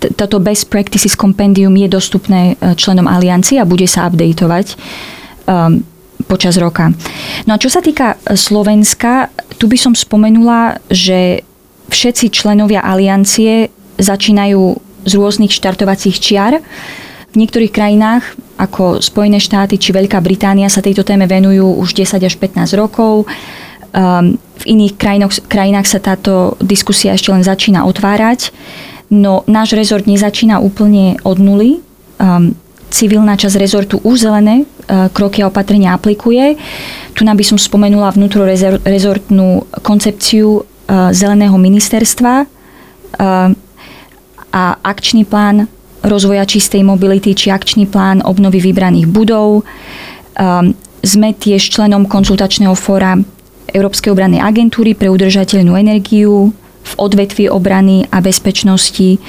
toto 0.00 0.40
Best 0.40 0.72
Practices 0.72 1.12
Compendium 1.12 1.76
je 1.76 1.88
dostupné 1.88 2.56
e, 2.56 2.74
členom 2.74 3.04
aliancie 3.04 3.60
a 3.60 3.68
bude 3.68 3.84
sa 3.84 4.08
updateovať 4.08 4.66
um, 5.44 5.84
počas 6.24 6.56
roka. 6.56 6.92
No 7.44 7.56
a 7.56 7.60
čo 7.60 7.68
sa 7.68 7.84
týka 7.84 8.16
e, 8.16 8.32
Slovenska, 8.32 9.28
tu 9.60 9.68
by 9.68 9.76
som 9.76 9.92
spomenula, 9.92 10.80
že 10.88 11.44
všetci 11.92 12.32
členovia 12.32 12.80
aliancie 12.80 13.68
začínajú 14.00 14.62
z 15.04 15.12
rôznych 15.16 15.52
štartovacích 15.52 16.16
čiar. 16.16 16.64
V 17.30 17.36
niektorých 17.36 17.70
krajinách, 17.70 18.24
ako 18.58 19.04
Spojené 19.04 19.38
štáty 19.38 19.78
či 19.78 19.94
Veľká 19.94 20.18
Británia, 20.24 20.72
sa 20.72 20.82
tejto 20.82 21.06
téme 21.06 21.28
venujú 21.28 21.78
už 21.78 21.94
10 21.94 22.24
až 22.24 22.34
15 22.40 22.74
rokov. 22.74 23.28
Um, 23.90 24.38
v 24.60 24.64
iných 24.64 24.94
krajinách, 25.00 25.32
krajinách 25.48 25.88
sa 25.88 25.98
táto 25.98 26.54
diskusia 26.62 27.16
ešte 27.16 27.32
len 27.32 27.42
začína 27.42 27.88
otvárať. 27.88 28.52
No 29.10 29.42
náš 29.50 29.74
rezort 29.74 30.06
nezačína 30.06 30.62
úplne 30.62 31.18
od 31.26 31.42
nuly. 31.42 31.82
Um, 32.22 32.54
civilná 32.94 33.34
časť 33.34 33.56
rezortu 33.58 33.98
už 34.02 34.30
zelené 34.30 34.62
uh, 34.62 35.10
kroky 35.10 35.42
a 35.42 35.50
opatrenia 35.50 35.94
aplikuje. 35.94 36.54
Tu 37.14 37.22
by 37.26 37.44
som 37.46 37.58
spomenula 37.58 38.14
vnútrorezortnú 38.14 39.66
koncepciu 39.82 40.62
uh, 40.62 41.10
zeleného 41.10 41.54
ministerstva 41.58 42.46
uh, 42.46 43.50
a 44.50 44.62
akčný 44.82 45.26
plán 45.26 45.70
rozvoja 46.02 46.46
čistej 46.46 46.82
mobility 46.82 47.34
či 47.34 47.50
akčný 47.50 47.86
plán 47.86 48.22
obnovy 48.22 48.62
vybraných 48.62 49.10
budov. 49.10 49.66
Um, 50.38 50.74
sme 51.00 51.32
tiež 51.32 51.66
členom 51.72 52.06
konzultačného 52.06 52.76
fóra 52.76 53.16
Európskej 53.70 54.12
obrannej 54.12 54.42
agentúry 54.42 54.98
pre 54.98 55.08
udržateľnú 55.08 55.78
energiu 55.78 56.52
v 56.90 56.98
odvetvi 56.98 57.44
obrany 57.46 58.06
a 58.10 58.18
bezpečnosti. 58.18 59.22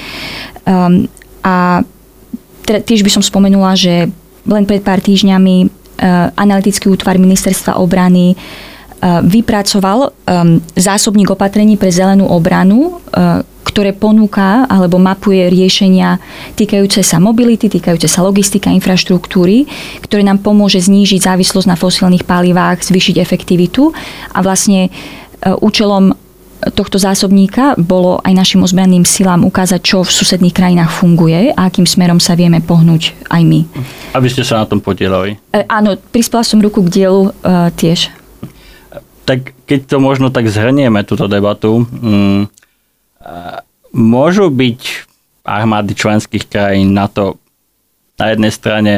Um, 0.66 1.06
a 1.46 1.86
tiež 2.66 3.02
by 3.02 3.12
som 3.12 3.24
spomenula, 3.26 3.74
že 3.78 4.10
len 4.46 4.64
pred 4.66 4.82
pár 4.82 5.02
týždňami 5.02 5.56
uh, 5.66 5.70
analytický 6.38 6.90
útvar 6.90 7.18
ministerstva 7.22 7.78
obrany 7.78 8.34
uh, 8.34 9.22
vypracoval 9.22 10.10
um, 10.10 10.62
zásobník 10.74 11.30
opatrení 11.30 11.78
pre 11.78 11.94
zelenú 11.94 12.26
obranu, 12.30 12.98
uh, 13.14 13.46
ktoré 13.62 13.96
ponúka 13.96 14.68
alebo 14.68 15.00
mapuje 15.00 15.48
riešenia 15.48 16.20
týkajúce 16.60 17.08
sa 17.08 17.24
mobility, 17.24 17.72
týkajúce 17.72 18.10
sa 18.12 18.20
logistika, 18.20 18.68
infraštruktúry, 18.68 19.64
ktoré 20.04 20.28
nám 20.28 20.44
pomôže 20.44 20.84
znížiť 20.84 21.24
závislosť 21.24 21.72
na 21.72 21.80
fosílnych 21.80 22.28
palivách, 22.28 22.84
zvýšiť 22.84 23.16
efektivitu 23.24 23.96
a 24.36 24.44
vlastne 24.44 24.92
účelom 25.42 26.14
tohto 26.70 27.02
zásobníka 27.02 27.74
bolo 27.82 28.22
aj 28.22 28.34
našim 28.38 28.62
ozbranným 28.62 29.02
silám 29.02 29.42
ukázať, 29.42 29.82
čo 29.82 30.06
v 30.06 30.14
susedných 30.14 30.54
krajinách 30.54 30.94
funguje 30.94 31.50
a 31.58 31.66
akým 31.66 31.90
smerom 31.90 32.22
sa 32.22 32.38
vieme 32.38 32.62
pohnúť 32.62 33.18
aj 33.34 33.42
my. 33.42 33.60
Aby 34.14 34.28
ste 34.30 34.46
sa 34.46 34.62
na 34.62 34.70
tom 34.70 34.78
podielali. 34.78 35.42
E, 35.50 35.66
áno, 35.66 35.98
prispela 35.98 36.46
som 36.46 36.62
ruku 36.62 36.86
k 36.86 37.02
dielu 37.02 37.30
e, 37.30 37.74
tiež. 37.74 38.14
Tak 39.26 39.58
keď 39.66 39.80
to 39.90 39.98
možno 39.98 40.30
tak 40.30 40.46
zhrnieme, 40.46 41.02
túto 41.02 41.26
debatu, 41.26 41.82
mm, 41.90 42.42
e, 42.42 42.48
môžu 43.98 44.54
byť 44.54 44.82
armády 45.42 45.98
členských 45.98 46.46
krajín 46.46 46.94
na 46.94 47.10
to 47.10 47.42
na 48.22 48.30
jednej 48.30 48.54
strane 48.54 48.94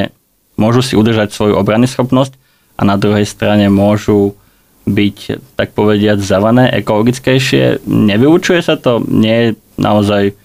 môžu 0.59 0.83
si 0.83 0.93
udržať 0.99 1.31
svoju 1.31 1.55
obrany 1.55 1.87
schopnosť 1.87 2.35
a 2.75 2.83
na 2.83 2.99
druhej 2.99 3.23
strane 3.23 3.71
môžu 3.71 4.35
byť, 4.83 5.17
tak 5.55 5.71
povediať, 5.71 6.19
zelené, 6.19 6.67
ekologickejšie. 6.83 7.87
Nevyučuje 7.87 8.59
sa 8.59 8.75
to? 8.75 8.99
Nie 9.07 9.35
je 9.39 9.49
naozaj 9.79 10.35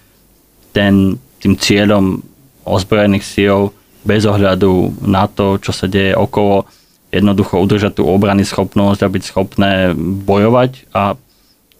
ten, 0.70 1.18
tým 1.42 1.58
cieľom 1.58 2.22
ozbrojených 2.62 3.26
síl 3.26 3.74
bez 4.06 4.22
ohľadu 4.24 4.94
na 5.02 5.26
to, 5.26 5.58
čo 5.58 5.74
sa 5.74 5.90
deje 5.90 6.14
okolo, 6.14 6.64
jednoducho 7.08 7.58
udržať 7.58 7.98
tú 7.98 8.04
obrany 8.06 8.44
schopnosť 8.44 9.00
a 9.00 9.12
byť 9.12 9.22
schopné 9.24 9.72
bojovať 10.28 10.92
a 10.92 11.16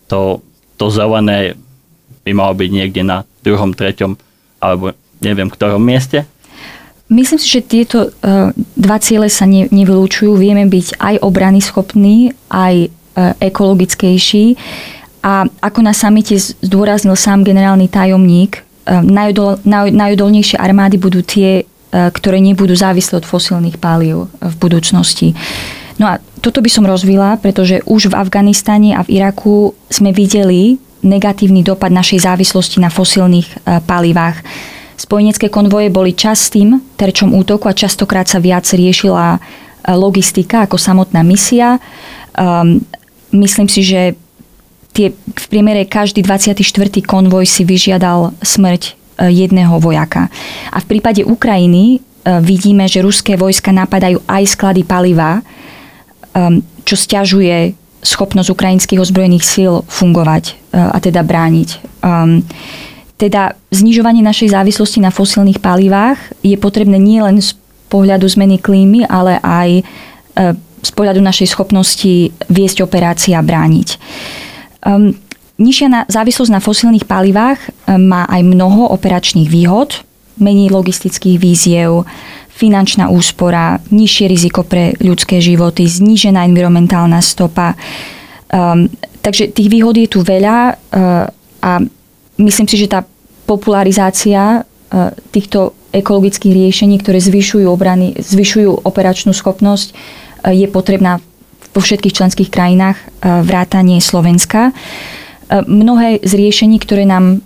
to, 0.08 0.40
to 0.80 0.88
zelené 0.88 1.52
by 2.24 2.32
malo 2.32 2.56
byť 2.56 2.70
niekde 2.72 3.02
na 3.04 3.28
druhom, 3.44 3.76
treťom 3.76 4.16
alebo 4.58 4.96
neviem 5.20 5.52
ktorom 5.52 5.84
mieste? 5.84 6.24
Myslím 7.08 7.40
si, 7.40 7.48
že 7.48 7.64
tieto 7.64 8.12
uh, 8.12 8.52
dva 8.76 9.00
ciele 9.00 9.32
sa 9.32 9.48
ne, 9.48 9.64
nevylúčujú. 9.72 10.36
Vieme 10.36 10.68
byť 10.68 11.00
aj 11.00 11.14
obrany 11.24 11.64
schopní, 11.64 12.36
aj 12.52 12.88
uh, 12.88 13.32
ekologickejší. 13.40 14.60
A 15.24 15.48
ako 15.64 15.80
na 15.80 15.96
samite 15.96 16.36
zdôraznil 16.36 17.16
sám 17.16 17.48
generálny 17.48 17.88
tajomník, 17.88 18.60
uh, 18.60 19.00
najodol, 19.00 19.56
naj, 19.64 19.88
najodolnejšie 19.88 20.60
armády 20.60 21.00
budú 21.00 21.24
tie, 21.24 21.64
ktoré 21.88 22.36
nebudú 22.36 22.76
závislé 22.76 23.24
od 23.24 23.24
fosílnych 23.24 23.80
palív 23.80 24.28
v 24.44 24.54
budúcnosti. 24.60 25.32
No 25.96 26.04
a 26.04 26.20
toto 26.44 26.60
by 26.60 26.68
som 26.68 26.84
rozvila, 26.84 27.40
pretože 27.40 27.80
už 27.88 28.12
v 28.12 28.18
Afganistane 28.20 28.92
a 28.92 29.00
v 29.00 29.16
Iraku 29.16 29.72
sme 29.88 30.12
videli 30.12 30.76
negatívny 31.00 31.64
dopad 31.64 31.88
našej 31.88 32.28
závislosti 32.28 32.84
na 32.84 32.92
fosílnych 32.92 33.48
palivách 33.88 34.44
Spojenecké 35.08 35.48
konvoje 35.48 35.88
boli 35.88 36.12
častým 36.12 36.84
terčom 37.00 37.32
útoku 37.32 37.64
a 37.64 37.72
častokrát 37.72 38.28
sa 38.28 38.44
viac 38.44 38.68
riešila 38.68 39.40
e, 39.40 39.96
logistika 39.96 40.68
ako 40.68 40.76
samotná 40.76 41.24
misia. 41.24 41.80
Um, 42.36 42.84
myslím 43.32 43.72
si, 43.72 43.88
že 43.88 44.12
tie, 44.92 45.16
v 45.16 45.46
priemere 45.48 45.88
každý 45.88 46.20
24. 46.20 46.60
konvoj 47.08 47.48
si 47.48 47.64
vyžiadal 47.64 48.36
smrť 48.44 48.82
e, 48.84 48.92
jedného 49.32 49.80
vojaka. 49.80 50.28
A 50.68 50.76
v 50.76 50.86
prípade 50.92 51.24
Ukrajiny 51.24 52.04
uh, 52.04 52.44
vidíme, 52.44 52.84
že 52.84 53.00
ruské 53.00 53.40
vojska 53.40 53.72
napadajú 53.72 54.20
aj 54.28 54.44
sklady 54.44 54.84
paliva, 54.84 55.40
um, 56.36 56.60
čo 56.84 57.00
stiažuje 57.00 57.72
schopnosť 58.04 58.52
ukrajinských 58.52 59.00
ozbrojených 59.00 59.48
síl 59.48 59.72
fungovať 59.88 60.54
a 60.70 61.00
teda 61.02 61.26
brániť. 61.26 61.98
Teda 63.18 63.58
znižovanie 63.74 64.22
našej 64.22 64.54
závislosti 64.54 65.02
na 65.02 65.10
fosílnych 65.10 65.58
palivách 65.58 66.18
je 66.46 66.54
potrebné 66.54 67.02
nielen 67.02 67.42
z 67.42 67.58
pohľadu 67.90 68.30
zmeny 68.30 68.62
klímy, 68.62 69.10
ale 69.10 69.42
aj 69.42 69.68
e, 69.74 69.82
z 70.86 70.90
pohľadu 70.94 71.18
našej 71.18 71.50
schopnosti 71.50 72.30
viesť 72.46 72.86
operácie 72.86 73.34
a 73.34 73.42
brániť. 73.42 73.98
Um, 74.86 75.18
nižšia 75.58 75.88
na, 75.90 76.00
závislosť 76.06 76.54
na 76.54 76.62
fosílnych 76.62 77.10
palivách 77.10 77.58
um, 77.58 77.98
má 78.06 78.22
aj 78.30 78.46
mnoho 78.46 78.94
operačných 78.94 79.50
výhod, 79.50 80.06
menej 80.38 80.70
logistických 80.70 81.42
víziev, 81.42 82.06
finančná 82.54 83.10
úspora, 83.10 83.82
nižšie 83.90 84.30
riziko 84.30 84.62
pre 84.62 84.94
ľudské 85.02 85.42
životy, 85.42 85.90
znížená 85.90 86.46
environmentálna 86.46 87.18
stopa. 87.18 87.74
Um, 88.46 88.86
takže 89.18 89.50
tých 89.50 89.66
výhod 89.66 89.98
je 89.98 90.06
tu 90.06 90.22
veľa 90.22 90.78
uh, 90.78 91.26
a 91.58 91.70
myslím 92.38 92.66
si, 92.70 92.76
že 92.78 92.88
tá 92.88 93.04
popularizácia 93.44 94.60
e, 94.60 95.12
týchto 95.32 95.74
ekologických 95.90 96.52
riešení, 96.52 97.00
ktoré 97.00 97.18
zvyšujú 97.18 97.66
obrany, 97.66 98.12
zvyšujú 98.20 98.84
operačnú 98.84 99.32
schopnosť, 99.32 99.92
e, 99.92 99.94
je 100.64 100.66
potrebná 100.68 101.18
vo 101.72 101.80
všetkých 101.80 102.16
členských 102.16 102.50
krajinách 102.52 102.96
e, 102.96 103.04
vrátanie 103.44 103.98
Slovenska. 104.04 104.72
Mnohé 105.48 106.20
z 106.20 106.32
riešení, 106.36 106.76
ktoré 106.76 107.08
nám 107.08 107.40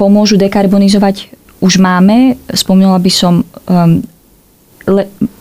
pomôžu 0.00 0.40
dekarbonizovať, 0.40 1.28
už 1.60 1.76
máme. 1.84 2.40
Spomínala 2.48 2.96
by 2.96 3.12
som 3.12 3.44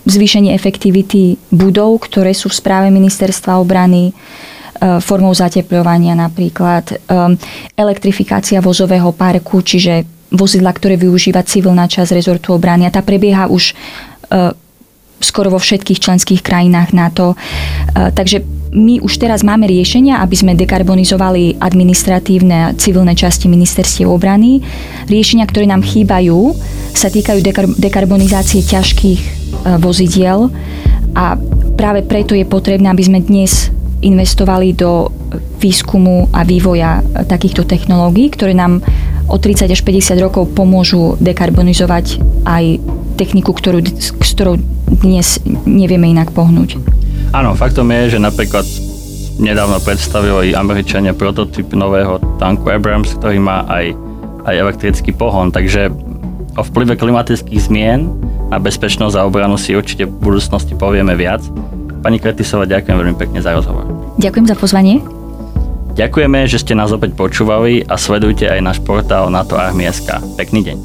zvýšenie 0.04 0.52
efektivity 0.52 1.40
budov, 1.56 2.04
ktoré 2.04 2.36
sú 2.36 2.52
v 2.52 2.60
správe 2.60 2.92
ministerstva 2.92 3.64
obrany, 3.64 4.12
formou 4.82 5.30
zateplovania 5.38 6.18
napríklad, 6.18 6.98
um, 7.06 7.38
elektrifikácia 7.78 8.58
vozového 8.58 9.14
parku, 9.14 9.62
čiže 9.62 10.02
vozidla, 10.34 10.74
ktoré 10.74 10.98
využíva 10.98 11.46
civilná 11.46 11.86
časť 11.86 12.18
rezortu 12.18 12.58
obrany. 12.58 12.90
A 12.90 12.94
tá 12.94 13.06
prebieha 13.06 13.46
už 13.46 13.78
uh, 14.34 14.56
skoro 15.22 15.54
vo 15.54 15.62
všetkých 15.62 16.02
členských 16.02 16.42
krajinách 16.42 16.98
NATO. 16.98 17.38
Takže 17.94 18.42
my 18.74 19.06
už 19.06 19.22
teraz 19.22 19.46
máme 19.46 19.70
riešenia, 19.70 20.18
aby 20.18 20.34
sme 20.34 20.58
dekarbonizovali 20.58 21.62
administratívne 21.62 22.58
a 22.58 22.74
civilné 22.74 23.14
časti 23.14 23.46
ministerstiev 23.46 24.10
obrany. 24.10 24.66
Riešenia, 25.06 25.46
ktoré 25.46 25.70
nám 25.70 25.86
chýbajú, 25.86 26.58
sa 26.98 27.14
týkajú 27.14 27.38
dekar- 27.46 27.70
dekarbonizácie 27.78 28.66
ťažkých 28.66 29.22
vozidiel 29.78 30.50
a 31.14 31.38
práve 31.78 32.02
preto 32.02 32.34
je 32.34 32.42
potrebné, 32.42 32.90
aby 32.90 33.06
sme 33.06 33.22
dnes 33.22 33.70
investovali 34.02 34.74
do 34.74 35.10
výskumu 35.62 36.30
a 36.34 36.42
vývoja 36.42 37.06
takýchto 37.30 37.64
technológií, 37.64 38.34
ktoré 38.34 38.58
nám 38.58 38.82
o 39.30 39.38
30 39.38 39.72
až 39.72 39.82
50 39.86 40.18
rokov 40.20 40.52
pomôžu 40.52 41.16
dekarbonizovať 41.22 42.20
aj 42.44 42.82
techniku, 43.16 43.54
ktorú, 43.54 43.80
s 43.86 44.12
ktorou 44.34 44.58
dnes 45.06 45.40
nevieme 45.64 46.12
inak 46.12 46.34
pohnúť. 46.36 46.82
Áno, 47.32 47.56
faktom 47.56 47.88
je, 47.96 48.18
že 48.18 48.20
napríklad 48.20 48.66
nedávno 49.40 49.80
predstavili 49.80 50.52
Američania 50.52 51.16
prototyp 51.16 51.72
nového 51.72 52.20
tanku 52.42 52.68
Abrams, 52.68 53.16
ktorý 53.16 53.40
má 53.40 53.64
aj, 53.72 53.96
aj 54.46 54.56
elektrický 54.58 55.16
pohon, 55.16 55.54
takže 55.54 55.88
o 56.60 56.62
vplyve 56.68 57.00
klimatických 57.00 57.62
zmien 57.72 58.12
na 58.52 58.60
bezpečnosť 58.60 59.16
a 59.16 59.24
obranu 59.24 59.56
si 59.56 59.72
určite 59.72 60.04
v 60.04 60.14
budúcnosti 60.20 60.76
povieme 60.76 61.16
viac. 61.16 61.40
Pani 62.02 62.18
Kretisova, 62.18 62.66
ďakujem 62.66 62.98
veľmi 62.98 63.18
pekne 63.18 63.40
za 63.46 63.54
rozhovor. 63.54 63.86
Ďakujem 64.18 64.46
za 64.50 64.58
pozvanie. 64.58 65.06
Ďakujeme, 65.94 66.50
že 66.50 66.58
ste 66.58 66.74
nás 66.74 66.90
opäť 66.90 67.14
počúvali 67.14 67.86
a 67.86 67.94
sledujte 67.94 68.50
aj 68.50 68.60
náš 68.64 68.78
portál 68.82 69.30
NATO 69.30 69.54
Armieska. 69.54 70.18
Pekný 70.34 70.66
deň. 70.66 70.78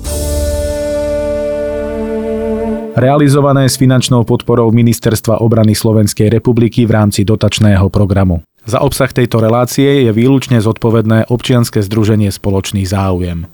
Realizované 2.96 3.68
s 3.68 3.76
finančnou 3.80 4.24
podporou 4.28 4.72
Ministerstva 4.72 5.40
obrany 5.44 5.76
Slovenskej 5.76 6.32
republiky 6.32 6.88
v 6.88 6.96
rámci 6.96 7.24
dotačného 7.24 7.88
programu. 7.92 8.44
Za 8.68 8.84
obsah 8.84 9.12
tejto 9.12 9.40
relácie 9.40 10.04
je 10.04 10.12
výlučne 10.12 10.60
zodpovedné 10.60 11.32
občianske 11.32 11.80
združenie 11.80 12.32
Spoločný 12.32 12.84
záujem. 12.84 13.48